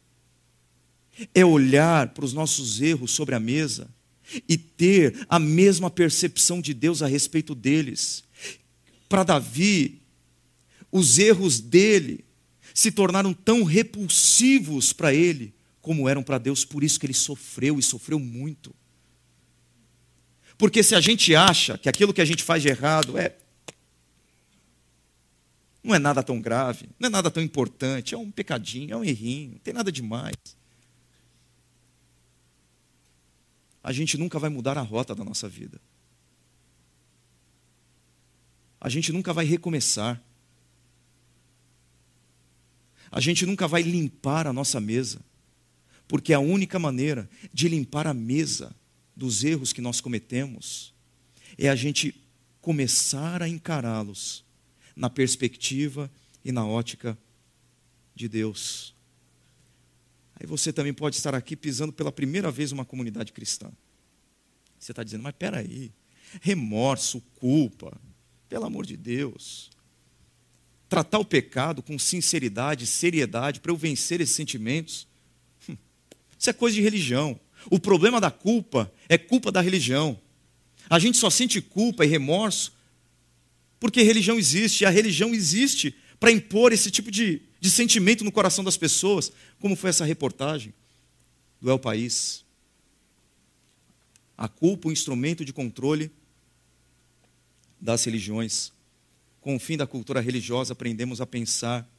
[1.33, 3.87] É olhar para os nossos erros sobre a mesa
[4.49, 8.25] e ter a mesma percepção de Deus a respeito deles.
[9.07, 10.01] Para Davi,
[10.91, 12.25] os erros dele
[12.79, 17.77] se tornaram tão repulsivos para ele como eram para Deus, por isso que ele sofreu
[17.77, 18.73] e sofreu muito.
[20.57, 23.35] Porque se a gente acha que aquilo que a gente faz de errado é
[25.83, 29.03] não é nada tão grave, não é nada tão importante, é um pecadinho, é um
[29.03, 30.35] errinho, não tem nada demais.
[33.83, 35.81] A gente nunca vai mudar a rota da nossa vida.
[38.79, 40.21] A gente nunca vai recomeçar.
[43.11, 45.19] A gente nunca vai limpar a nossa mesa,
[46.07, 48.75] porque a única maneira de limpar a mesa
[49.15, 50.93] dos erros que nós cometemos
[51.57, 52.15] é a gente
[52.61, 54.43] começar a encará-los
[54.95, 56.11] na perspectiva
[56.43, 57.17] e na ótica
[58.13, 58.93] de Deus.
[60.35, 63.71] Aí você também pode estar aqui pisando pela primeira vez uma comunidade cristã.
[64.77, 65.91] Você está dizendo, mas peraí,
[66.41, 67.99] remorso, culpa,
[68.47, 69.69] pelo amor de Deus
[70.89, 75.07] tratar o pecado com sinceridade, seriedade, para eu vencer esses sentimentos.
[75.69, 75.77] Hum,
[76.37, 77.39] isso é coisa de religião.
[77.69, 80.19] O problema da culpa é culpa da religião.
[80.89, 82.73] A gente só sente culpa e remorso
[83.79, 88.31] porque religião existe, e a religião existe para impor esse tipo de, de sentimento no
[88.31, 90.73] coração das pessoas, como foi essa reportagem
[91.61, 92.43] do El País.
[94.37, 96.11] A culpa, o instrumento de controle
[97.79, 98.73] das religiões
[99.49, 101.91] com o fim da cultura religiosa, aprendemos a pensar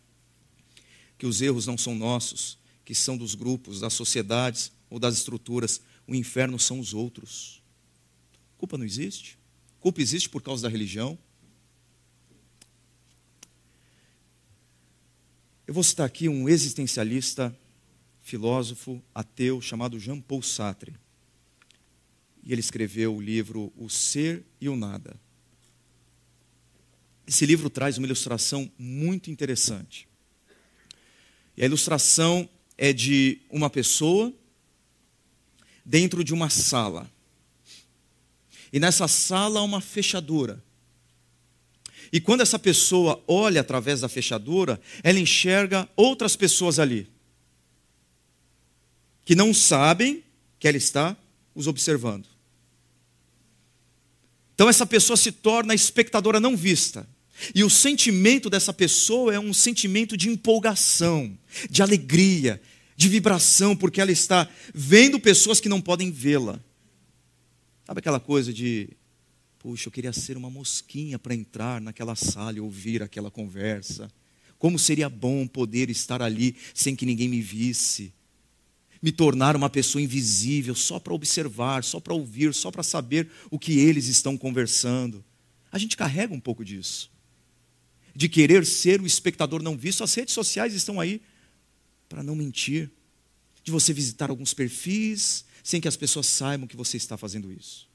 [1.18, 5.80] que os erros não são nossos, que são dos grupos, das sociedades ou das estruturas.
[6.06, 7.60] O inferno são os outros.
[8.56, 9.36] Culpa não existe.
[9.80, 11.18] Culpa existe por causa da religião.
[15.66, 17.52] Eu vou citar aqui um existencialista,
[18.20, 20.94] filósofo, ateu, chamado Jean-Paul Sartre.
[22.44, 25.18] E ele escreveu o livro O Ser e o Nada.
[27.30, 30.08] Esse livro traz uma ilustração muito interessante.
[31.56, 34.34] E a ilustração é de uma pessoa
[35.84, 37.08] dentro de uma sala.
[38.72, 40.60] E nessa sala há uma fechadura.
[42.12, 47.08] E quando essa pessoa olha através da fechadura, ela enxerga outras pessoas ali,
[49.24, 50.24] que não sabem
[50.58, 51.16] que ela está
[51.54, 52.26] os observando.
[54.52, 57.08] Então essa pessoa se torna espectadora não vista.
[57.54, 61.36] E o sentimento dessa pessoa é um sentimento de empolgação,
[61.70, 62.60] de alegria,
[62.96, 66.60] de vibração, porque ela está vendo pessoas que não podem vê-la.
[67.86, 68.90] Sabe aquela coisa de,
[69.58, 74.10] puxa, eu queria ser uma mosquinha para entrar naquela sala e ouvir aquela conversa.
[74.58, 78.12] Como seria bom poder estar ali sem que ninguém me visse.
[79.02, 83.58] Me tornar uma pessoa invisível só para observar, só para ouvir, só para saber o
[83.58, 85.24] que eles estão conversando.
[85.72, 87.10] A gente carrega um pouco disso
[88.14, 90.04] de querer ser o espectador não visto.
[90.04, 91.20] As redes sociais estão aí
[92.08, 92.90] para não mentir,
[93.62, 97.88] de você visitar alguns perfis sem que as pessoas saibam que você está fazendo isso.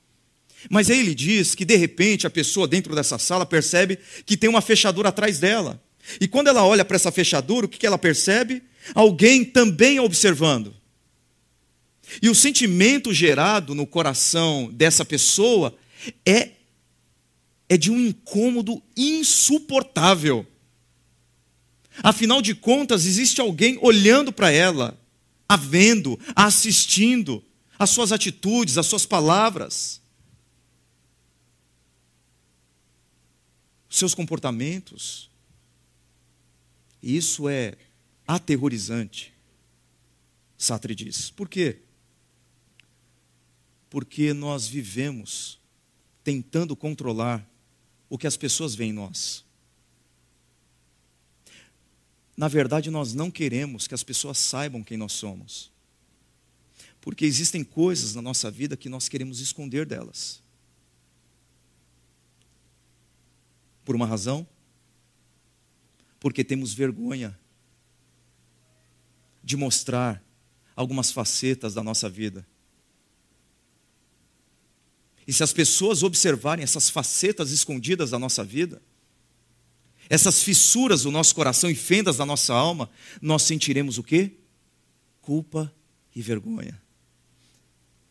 [0.70, 4.50] Mas aí ele diz que de repente a pessoa dentro dessa sala percebe que tem
[4.50, 5.82] uma fechadura atrás dela.
[6.22, 8.64] E quando ela olha para essa fechadura, o que ela percebe?
[8.94, 10.74] Alguém também observando.
[12.22, 15.76] E o sentimento gerado no coração dessa pessoa
[16.26, 16.52] é
[17.68, 20.46] é de um incômodo insuportável.
[22.04, 25.00] Afinal de contas, existe alguém olhando para ela,
[25.48, 27.44] a vendo, a assistindo,
[27.78, 30.02] as suas atitudes, as suas palavras,
[33.90, 35.30] os seus comportamentos.
[37.02, 37.78] Isso é
[38.28, 39.34] aterrorizante,
[40.58, 41.30] Sartre diz.
[41.30, 41.80] Por quê?
[43.90, 45.60] Porque nós vivemos
[46.24, 47.48] tentando controlar
[48.16, 49.44] o que as pessoas veem em nós.
[52.36, 55.70] Na verdade, nós não queremos que as pessoas saibam quem nós somos.
[57.02, 60.42] Porque existem coisas na nossa vida que nós queremos esconder delas.
[63.84, 64.48] Por uma razão?
[66.18, 67.38] Porque temos vergonha
[69.44, 70.24] de mostrar
[70.74, 72.48] algumas facetas da nossa vida.
[75.28, 78.82] E se as pessoas observarem essas facetas escondidas da nossa vida,
[80.10, 82.90] essas fissuras do nosso coração e fendas da nossa alma,
[83.22, 84.32] nós sentiremos o quê?
[85.22, 85.74] Culpa
[86.16, 86.80] e vergonha.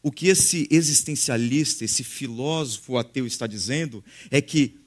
[0.02, 4.78] O que esse existencialista, esse filósofo ateu está dizendo é que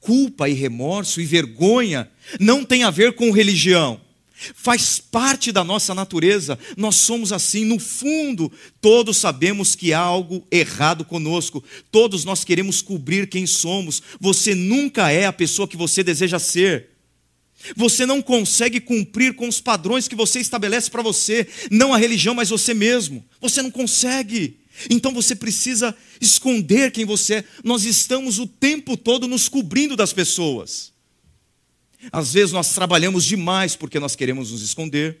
[0.00, 2.10] culpa e remorso e vergonha
[2.40, 4.00] não tem a ver com religião
[4.54, 10.46] faz parte da nossa natureza, nós somos assim, no fundo, todos sabemos que há algo
[10.50, 16.02] errado conosco, todos nós queremos cobrir quem somos, você nunca é a pessoa que você
[16.02, 16.90] deseja ser.
[17.76, 22.34] Você não consegue cumprir com os padrões que você estabelece para você, não a religião,
[22.34, 23.24] mas você mesmo.
[23.40, 24.58] Você não consegue.
[24.90, 27.44] Então você precisa esconder quem você é.
[27.62, 30.91] Nós estamos o tempo todo nos cobrindo das pessoas.
[32.10, 35.18] Às vezes nós trabalhamos demais porque nós queremos nos esconder.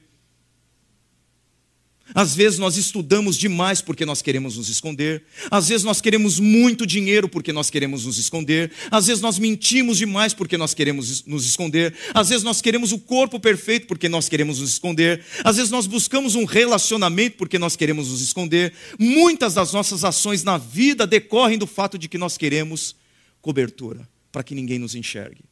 [2.14, 5.24] Às vezes nós estudamos demais porque nós queremos nos esconder.
[5.50, 8.70] Às vezes nós queremos muito dinheiro porque nós queremos nos esconder.
[8.90, 11.94] Às vezes nós mentimos demais porque nós queremos nos esconder.
[12.12, 15.24] Às vezes nós queremos o corpo perfeito porque nós queremos nos esconder.
[15.42, 18.74] Às vezes nós buscamos um relacionamento porque nós queremos nos esconder.
[18.98, 22.94] Muitas das nossas ações na vida decorrem do fato de que nós queremos
[23.40, 25.51] cobertura para que ninguém nos enxergue.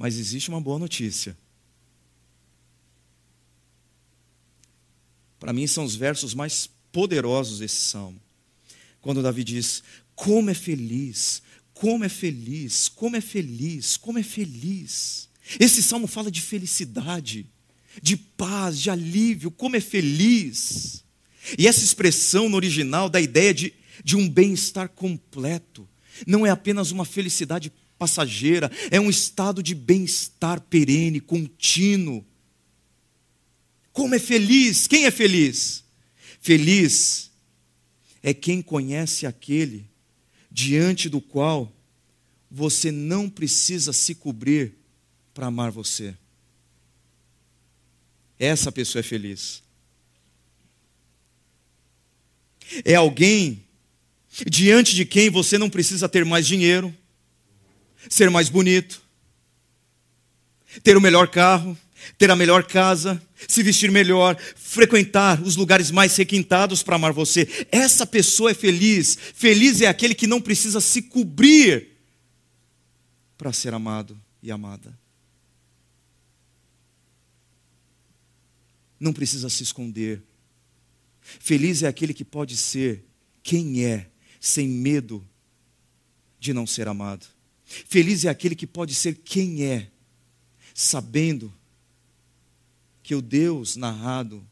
[0.00, 1.36] Mas existe uma boa notícia.
[5.38, 8.18] Para mim, são os versos mais poderosos desse salmo.
[9.02, 9.82] Quando Davi diz:
[10.14, 11.42] Como é feliz,
[11.74, 15.28] como é feliz, como é feliz, como é feliz.
[15.60, 17.46] Esse salmo fala de felicidade,
[18.02, 21.04] de paz, de alívio, como é feliz.
[21.58, 25.86] E essa expressão no original dá a ideia de, de um bem-estar completo.
[26.26, 27.70] Não é apenas uma felicidade
[28.00, 32.24] passageira, é um estado de bem-estar perene, contínuo.
[33.92, 34.86] Como é feliz?
[34.86, 35.84] Quem é feliz?
[36.40, 37.30] Feliz
[38.22, 39.86] é quem conhece aquele
[40.50, 41.70] diante do qual
[42.50, 44.72] você não precisa se cobrir
[45.34, 46.16] para amar você.
[48.38, 49.62] Essa pessoa é feliz.
[52.82, 53.62] É alguém
[54.46, 56.96] diante de quem você não precisa ter mais dinheiro,
[58.08, 59.02] ser mais bonito,
[60.82, 61.76] ter o melhor carro,
[62.16, 67.66] ter a melhor casa, se vestir melhor, frequentar os lugares mais requintados para amar você.
[67.70, 69.16] Essa pessoa é feliz.
[69.34, 71.88] Feliz é aquele que não precisa se cobrir
[73.36, 74.98] para ser amado e amada.
[78.98, 80.22] Não precisa se esconder.
[81.20, 83.04] Feliz é aquele que pode ser
[83.42, 84.06] quem é,
[84.38, 85.26] sem medo
[86.38, 87.26] de não ser amado.
[87.70, 89.88] Feliz é aquele que pode ser quem é,
[90.74, 91.54] sabendo
[93.00, 94.44] que o Deus narrado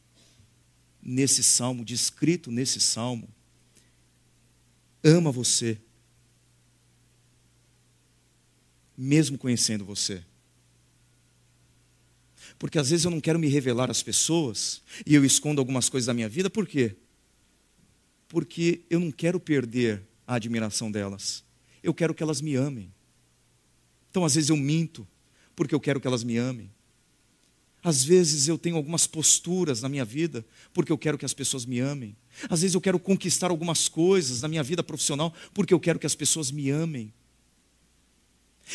[1.02, 3.28] nesse salmo, descrito nesse salmo,
[5.02, 5.80] ama você,
[8.96, 10.24] mesmo conhecendo você.
[12.56, 16.06] Porque às vezes eu não quero me revelar às pessoas e eu escondo algumas coisas
[16.06, 16.96] da minha vida, por quê?
[18.28, 21.44] Porque eu não quero perder a admiração delas.
[21.82, 22.92] Eu quero que elas me amem.
[24.10, 25.06] Então, às vezes, eu minto,
[25.54, 26.70] porque eu quero que elas me amem.
[27.82, 30.44] Às vezes eu tenho algumas posturas na minha vida
[30.74, 32.16] porque eu quero que as pessoas me amem.
[32.50, 36.06] Às vezes eu quero conquistar algumas coisas na minha vida profissional porque eu quero que
[36.06, 37.12] as pessoas me amem.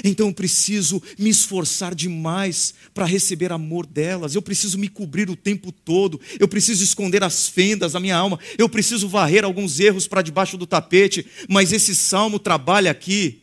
[0.04, 4.34] Então eu preciso me esforçar demais para receber amor delas.
[4.34, 6.20] Eu preciso me cobrir o tempo todo.
[6.40, 8.40] Eu preciso esconder as fendas da minha alma.
[8.58, 11.28] Eu preciso varrer alguns erros para debaixo do tapete.
[11.48, 13.43] Mas esse salmo trabalha aqui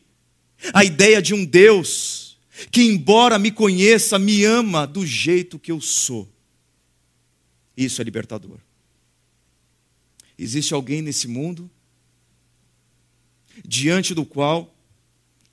[0.72, 2.38] a ideia de um Deus
[2.70, 6.28] que, embora me conheça, me ama do jeito que eu sou.
[7.76, 8.58] Isso é libertador.
[10.38, 11.70] Existe alguém nesse mundo
[13.64, 14.74] diante do qual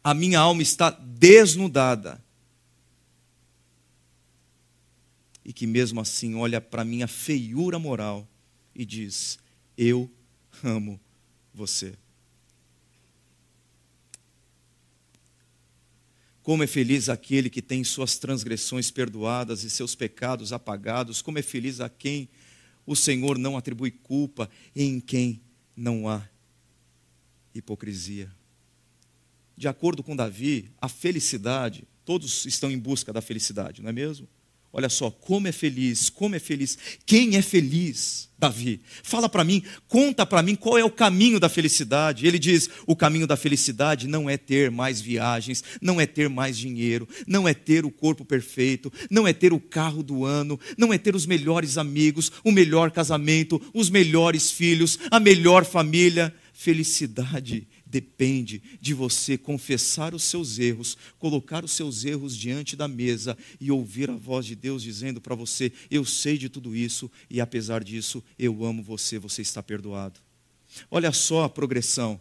[0.03, 2.23] a minha alma está desnudada
[5.43, 8.27] e que mesmo assim olha para minha feiura moral
[8.75, 9.39] e diz:
[9.77, 10.09] Eu
[10.61, 10.99] amo
[11.53, 11.93] você.
[16.47, 21.21] Como é feliz aquele que tem suas transgressões perdoadas e seus pecados apagados.
[21.21, 22.29] Como é feliz a quem
[22.85, 25.41] o Senhor não atribui culpa e em quem
[25.75, 26.25] não há
[27.53, 28.31] hipocrisia.
[29.57, 34.25] De acordo com Davi, a felicidade, todos estão em busca da felicidade, não é mesmo?
[34.71, 36.77] Olha só, como é feliz, como é feliz.
[37.05, 38.81] Quem é feliz, Davi?
[39.01, 42.27] Fala para mim, conta para mim qual é o caminho da felicidade.
[42.27, 46.57] Ele diz: o caminho da felicidade não é ter mais viagens, não é ter mais
[46.57, 50.93] dinheiro, não é ter o corpo perfeito, não é ter o carro do ano, não
[50.93, 56.33] é ter os melhores amigos, o melhor casamento, os melhores filhos, a melhor família.
[56.53, 63.37] Felicidade depende de você confessar os seus erros, colocar os seus erros diante da mesa
[63.59, 67.39] e ouvir a voz de Deus dizendo para você: Eu sei de tudo isso e
[67.39, 70.19] apesar disso eu amo você, você está perdoado.
[70.91, 72.19] Olha só a progressão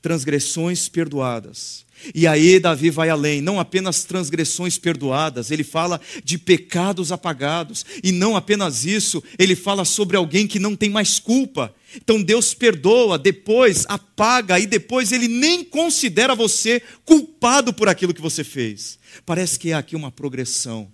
[0.00, 1.84] transgressões perdoadas.
[2.14, 7.84] E aí Davi vai além, não apenas transgressões perdoadas, ele fala de pecados apagados.
[8.02, 11.74] E não apenas isso, ele fala sobre alguém que não tem mais culpa.
[11.96, 18.20] Então Deus perdoa, depois apaga e depois ele nem considera você culpado por aquilo que
[18.20, 18.98] você fez.
[19.24, 20.92] Parece que é aqui uma progressão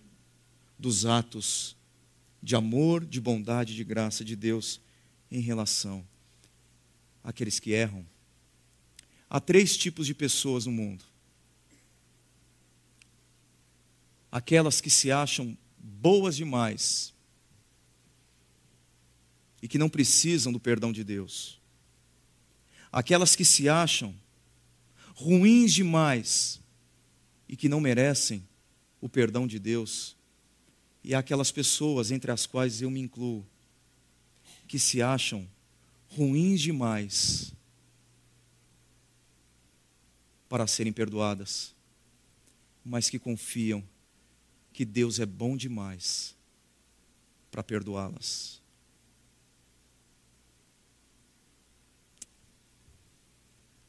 [0.79, 1.77] dos atos
[2.43, 4.81] de amor, de bondade, de graça de Deus
[5.31, 6.05] em relação
[7.23, 8.07] àqueles que erram
[9.35, 11.05] Há três tipos de pessoas no mundo:
[14.31, 17.13] aquelas que se acham boas demais
[19.61, 21.61] e que não precisam do perdão de Deus,
[22.93, 24.15] aquelas que se acham
[25.17, 26.61] ruins demais
[27.49, 28.47] e que não merecem
[29.01, 30.17] o perdão de Deus,
[31.03, 33.45] e aquelas pessoas entre as quais eu me incluo,
[34.69, 35.45] que se acham
[36.07, 37.53] ruins demais
[40.55, 41.75] para serem perdoadas,
[42.85, 43.83] mas que confiam
[44.73, 46.37] que Deus é bom demais
[47.51, 48.63] para perdoá-las.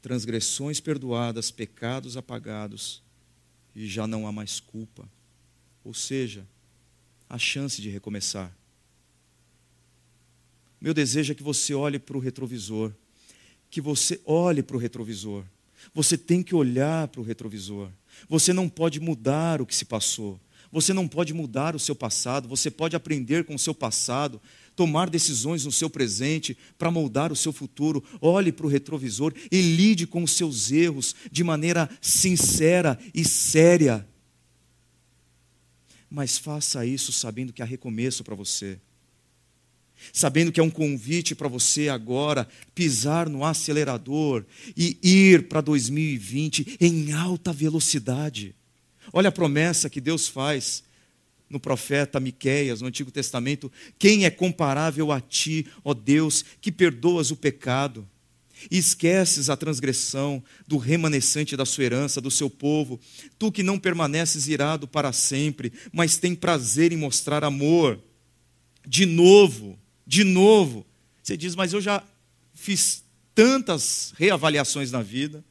[0.02, 3.00] Transgressões perdoadas, pecados apagados,
[3.72, 5.08] e já não há mais culpa.
[5.84, 6.44] Ou seja,
[7.28, 8.52] a chance de recomeçar.
[10.80, 12.92] Meu desejo é que você olhe para o retrovisor,
[13.70, 15.46] que você olhe para o retrovisor
[15.94, 17.90] você tem que olhar para o retrovisor.
[18.28, 20.40] Você não pode mudar o que se passou.
[20.70, 22.48] Você não pode mudar o seu passado.
[22.48, 24.40] Você pode aprender com o seu passado,
[24.74, 28.02] tomar decisões no seu presente para moldar o seu futuro.
[28.20, 34.06] Olhe para o retrovisor e lide com os seus erros de maneira sincera e séria.
[36.10, 38.78] Mas faça isso sabendo que há recomeço para você
[40.12, 44.44] sabendo que é um convite para você agora pisar no acelerador
[44.76, 48.54] e ir para 2020 em alta velocidade.
[49.12, 50.84] Olha a promessa que Deus faz
[51.48, 57.30] no profeta Miqueias, no Antigo Testamento: quem é comparável a ti, ó Deus, que perdoas
[57.30, 58.06] o pecado?
[58.70, 62.98] E esqueces a transgressão do remanescente da sua herança, do seu povo,
[63.38, 68.00] tu que não permaneces irado para sempre, mas tem prazer em mostrar amor.
[68.86, 70.86] De novo, de novo.
[71.22, 72.02] Você diz, mas eu já
[72.54, 73.04] fiz
[73.34, 75.44] tantas reavaliações na vida,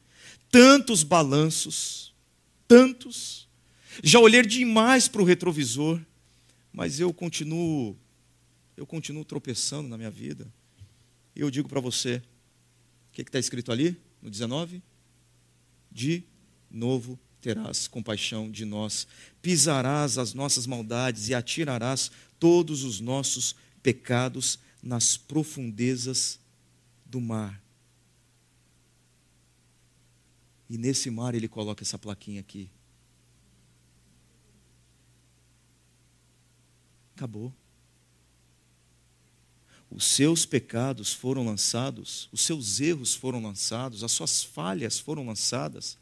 [0.50, 2.14] tantos balanços,
[2.66, 3.46] tantos.
[4.02, 6.00] Já olhei demais para o retrovisor,
[6.72, 7.96] mas eu continuo,
[8.76, 10.52] eu continuo tropeçando na minha vida.
[11.34, 12.22] E eu digo para você,
[13.10, 14.82] o que está escrito ali no 19?
[15.92, 16.24] De
[16.70, 19.06] novo terás compaixão de nós,
[19.40, 23.54] pisarás as nossas maldades e atirarás todos os nossos
[23.86, 26.40] pecados nas profundezas
[27.04, 27.62] do mar.
[30.68, 32.68] E nesse mar ele coloca essa plaquinha aqui.
[37.14, 37.54] Acabou.
[39.88, 45.96] Os seus pecados foram lançados, os seus erros foram lançados, as suas falhas foram lançadas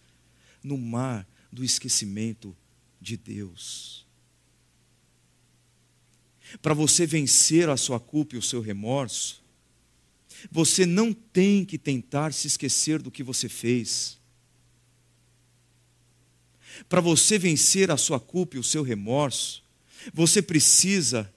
[0.62, 2.56] no mar do esquecimento
[2.98, 4.03] de Deus.
[6.60, 9.42] Para você vencer a sua culpa e o seu remorso,
[10.50, 14.18] você não tem que tentar se esquecer do que você fez.
[16.88, 19.62] Para você vencer a sua culpa e o seu remorso,
[20.12, 21.32] você precisa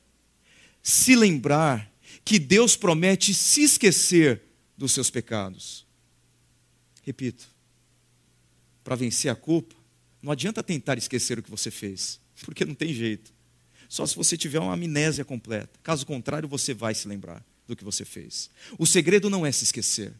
[0.81, 1.91] se lembrar
[2.23, 4.41] que Deus promete se esquecer
[4.77, 5.85] dos seus pecados.
[7.03, 7.47] Repito,
[8.83, 9.75] para vencer a culpa,
[10.21, 13.36] não adianta tentar esquecer o que você fez, porque não tem jeito.
[13.87, 15.79] Só se você tiver uma amnésia completa.
[15.81, 18.49] Caso contrário, você vai se lembrar do que você fez.
[18.77, 20.13] O segredo não é se esquecer.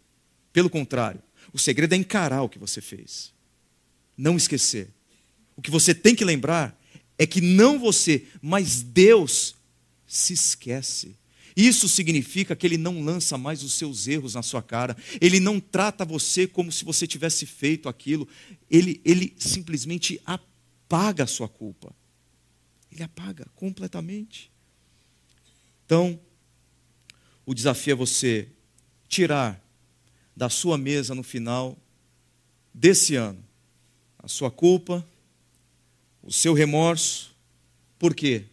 [0.54, 1.22] Pelo contrário,
[1.54, 3.34] o segredo é encarar o que você fez.
[4.18, 4.90] Não esquecer.
[5.56, 6.78] O que você tem que lembrar
[7.18, 9.56] é que não você, mas Deus
[10.08, 11.16] se esquece.
[11.56, 15.60] Isso significa que Ele não lança mais os seus erros na sua cara, Ele não
[15.60, 18.28] trata você como se você tivesse feito aquilo,
[18.70, 21.94] Ele, ele simplesmente apaga a sua culpa.
[22.98, 24.52] Ele apaga completamente.
[25.86, 26.20] Então,
[27.46, 28.50] o desafio é você
[29.08, 29.64] tirar
[30.36, 31.78] da sua mesa no final
[32.74, 33.46] desse ano
[34.18, 35.08] a sua culpa,
[36.24, 37.36] o seu remorso.
[38.00, 38.48] Por quê?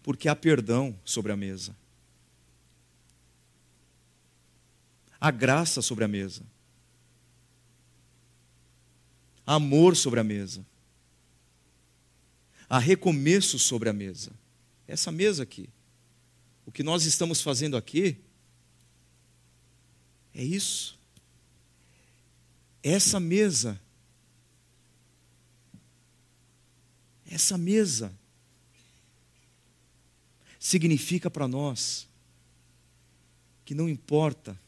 [0.00, 1.76] Porque há perdão sobre a mesa.
[5.20, 6.44] Há graça sobre a mesa.
[9.44, 10.64] Há amor sobre a mesa.
[12.68, 14.32] Há recomeço sobre a mesa.
[14.86, 15.68] Essa mesa aqui.
[16.64, 18.16] O que nós estamos fazendo aqui
[20.34, 20.98] é isso.
[22.82, 23.80] Essa mesa.
[27.28, 28.12] Essa mesa
[30.58, 32.08] significa para nós
[33.64, 34.58] que não importa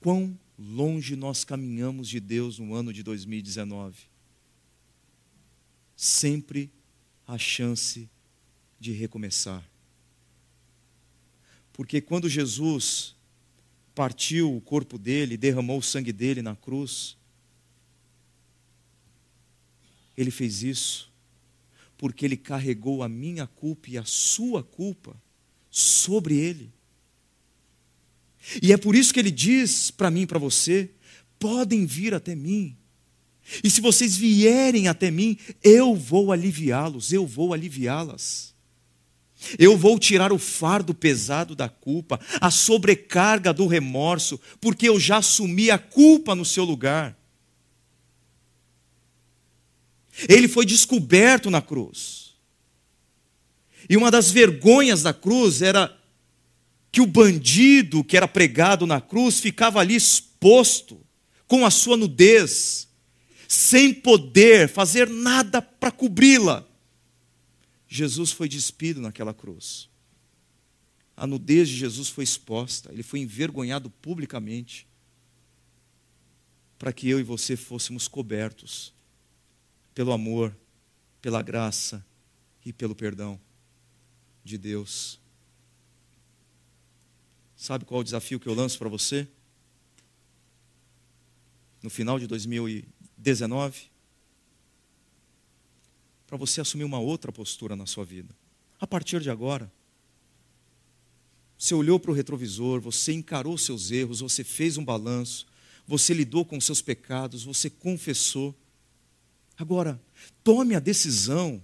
[0.00, 3.96] quão longe nós caminhamos de Deus no ano de 2019,
[5.96, 6.70] sempre
[7.26, 8.08] há chance
[8.78, 9.62] de recomeçar.
[11.72, 13.16] Porque quando Jesus
[13.94, 17.16] partiu o corpo dele, derramou o sangue dele na cruz,
[20.16, 21.14] ele fez isso
[22.04, 25.16] porque ele carregou a minha culpa e a sua culpa
[25.70, 26.70] sobre ele.
[28.62, 30.90] E é por isso que ele diz para mim e para você:
[31.38, 32.76] podem vir até mim.
[33.62, 38.54] E se vocês vierem até mim, eu vou aliviá-los, eu vou aliviá-las.
[39.58, 45.18] Eu vou tirar o fardo pesado da culpa, a sobrecarga do remorso, porque eu já
[45.18, 47.16] assumi a culpa no seu lugar.
[50.28, 52.34] Ele foi descoberto na cruz.
[53.88, 55.94] E uma das vergonhas da cruz era
[56.90, 61.00] que o bandido que era pregado na cruz ficava ali exposto,
[61.46, 62.88] com a sua nudez,
[63.48, 66.66] sem poder fazer nada para cobri-la.
[67.88, 69.88] Jesus foi despido naquela cruz.
[71.16, 74.86] A nudez de Jesus foi exposta, ele foi envergonhado publicamente,
[76.78, 78.92] para que eu e você fôssemos cobertos
[79.94, 80.54] pelo amor,
[81.22, 82.04] pela graça
[82.64, 83.40] e pelo perdão
[84.42, 85.20] de Deus.
[87.56, 89.26] Sabe qual é o desafio que eu lanço para você?
[91.80, 92.26] No final de
[93.24, 93.90] 2019?
[96.26, 98.34] Para você assumir uma outra postura na sua vida.
[98.78, 99.72] A partir de agora.
[101.56, 105.46] Você olhou para o retrovisor, você encarou seus erros, você fez um balanço,
[105.86, 108.54] você lidou com seus pecados, você confessou.
[109.56, 110.00] Agora,
[110.42, 111.62] tome a decisão,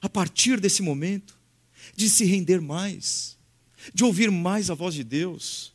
[0.00, 1.38] a partir desse momento,
[1.96, 3.38] de se render mais
[3.92, 5.71] de ouvir mais a voz de Deus,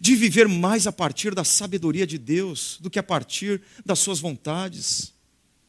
[0.00, 4.20] de viver mais a partir da sabedoria de Deus do que a partir das suas
[4.20, 5.12] vontades,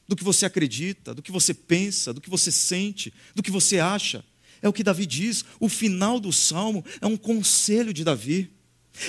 [0.07, 3.79] do que você acredita, do que você pensa, do que você sente, do que você
[3.79, 4.23] acha.
[4.61, 5.45] É o que Davi diz.
[5.59, 8.51] O final do salmo é um conselho de Davi.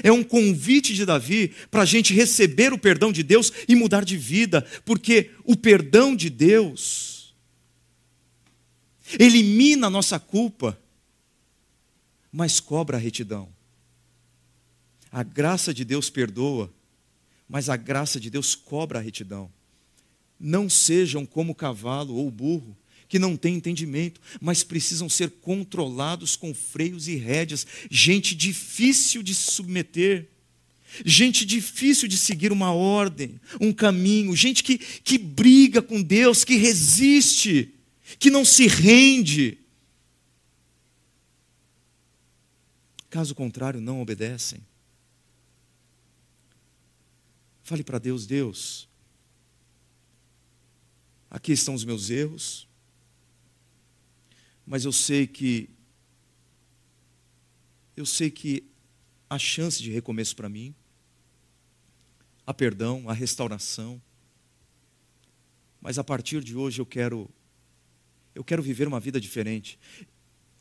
[0.03, 4.05] É um convite de Davi para a gente receber o perdão de Deus e mudar
[4.05, 7.35] de vida, porque o perdão de Deus
[9.19, 10.79] elimina a nossa culpa
[12.33, 13.49] mas cobra a retidão.
[15.13, 16.73] A graça de Deus perdoa,
[17.47, 19.53] mas a graça de Deus cobra a retidão.
[20.41, 22.75] Não sejam como o cavalo ou o burro,
[23.07, 27.67] que não têm entendimento, mas precisam ser controlados com freios e rédeas.
[27.91, 30.31] Gente difícil de se submeter,
[31.05, 36.57] gente difícil de seguir uma ordem, um caminho, gente que, que briga com Deus, que
[36.57, 37.75] resiste,
[38.19, 39.59] que não se rende.
[43.11, 44.59] Caso contrário, não obedecem.
[47.63, 48.89] Fale para Deus: Deus,
[51.31, 52.69] aqui estão os meus erros,
[54.67, 55.71] mas eu sei que
[57.97, 58.65] eu sei que
[59.29, 60.75] há chance de recomeço para mim,
[62.47, 64.01] há perdão, há restauração.
[65.81, 67.29] Mas a partir de hoje eu quero
[68.35, 69.79] eu quero viver uma vida diferente.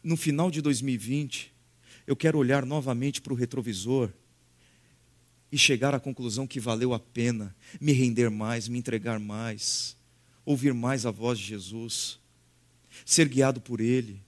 [0.03, 1.53] No final de 2020,
[2.05, 4.11] eu quero olhar novamente para o retrovisor
[5.51, 9.97] e chegar à conclusão que valeu a pena me render mais, me entregar mais,
[10.45, 12.19] ouvir mais a voz de Jesus,
[13.05, 14.21] ser guiado por Ele.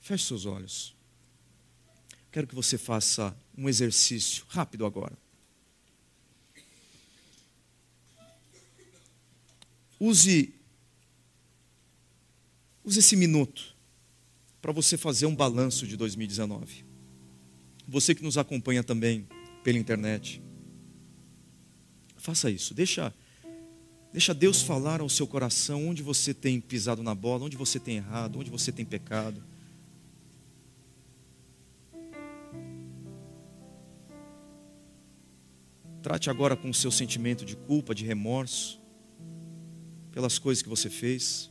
[0.00, 0.94] Feche seus olhos.
[2.30, 5.16] Quero que você faça um exercício rápido agora.
[9.98, 10.54] Use,
[12.84, 13.74] use esse minuto
[14.60, 16.87] para você fazer um balanço de 2019.
[17.88, 19.26] Você que nos acompanha também
[19.64, 20.42] pela internet,
[22.18, 22.74] faça isso.
[22.74, 23.12] Deixa,
[24.12, 27.96] Deixa Deus falar ao seu coração onde você tem pisado na bola, onde você tem
[27.96, 29.42] errado, onde você tem pecado.
[36.02, 38.80] Trate agora com o seu sentimento de culpa, de remorso,
[40.10, 41.50] pelas coisas que você fez.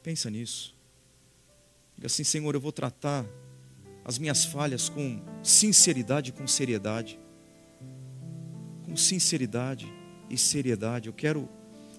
[0.00, 0.76] Pensa nisso.
[2.02, 3.24] Diga assim, Senhor, eu vou tratar
[4.04, 7.16] as minhas falhas com sinceridade e com seriedade.
[8.84, 9.86] Com sinceridade
[10.28, 11.06] e seriedade.
[11.06, 11.48] Eu quero,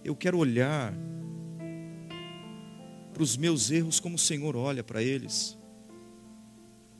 [0.04, 0.93] eu quero olhar
[3.14, 5.58] para os meus erros como o Senhor olha para eles.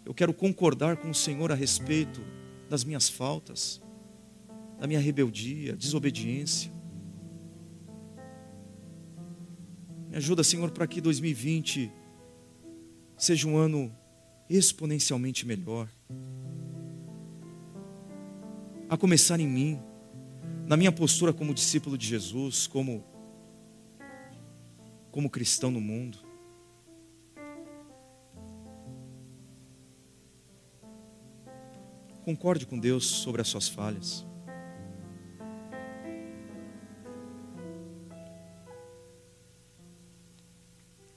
[0.06, 2.22] Eu quero concordar com o Senhor a respeito
[2.70, 3.82] das minhas faltas,
[4.80, 6.72] da minha rebeldia, desobediência.
[10.10, 11.92] Me ajuda, Senhor, para que 2020
[13.18, 13.96] seja um ano
[14.50, 15.88] exponencialmente melhor.
[18.90, 19.80] A começar em mim,
[20.68, 23.04] na minha postura como discípulo de Jesus, como
[25.12, 26.18] como cristão no mundo.
[32.26, 34.26] Concorde com Deus sobre as suas falhas.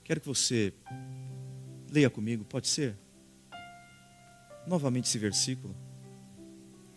[0.05, 0.75] Quero que você
[1.91, 2.97] leia comigo, pode ser?
[4.67, 5.75] Novamente esse versículo.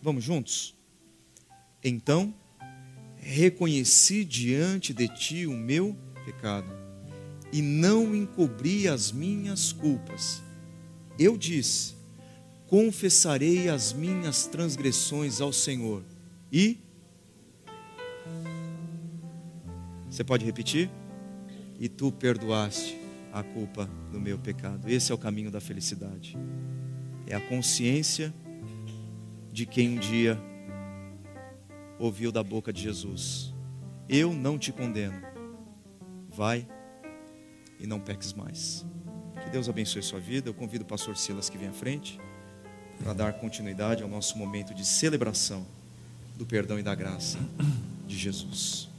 [0.02, 0.74] Vamos juntos?
[1.82, 2.34] Então,
[3.16, 6.70] reconheci diante de ti o meu pecado
[7.52, 10.42] e não encobri as minhas culpas.
[11.18, 11.94] Eu disse:
[12.66, 16.04] confessarei as minhas transgressões ao Senhor.
[16.52, 16.78] E
[20.10, 20.90] Você pode repetir?
[21.78, 22.99] E tu perdoaste
[23.32, 24.88] a culpa do meu pecado.
[24.88, 26.36] Esse é o caminho da felicidade.
[27.26, 28.32] É a consciência
[29.52, 30.38] de quem um dia
[31.98, 33.54] ouviu da boca de Jesus:
[34.08, 35.20] Eu não te condeno.
[36.28, 36.66] Vai
[37.78, 38.84] e não peques mais.
[39.42, 40.48] Que Deus abençoe sua vida.
[40.48, 42.20] Eu convido o pastor Silas que vem à frente
[43.02, 45.66] para dar continuidade ao nosso momento de celebração
[46.36, 47.38] do perdão e da graça
[48.06, 48.89] de Jesus.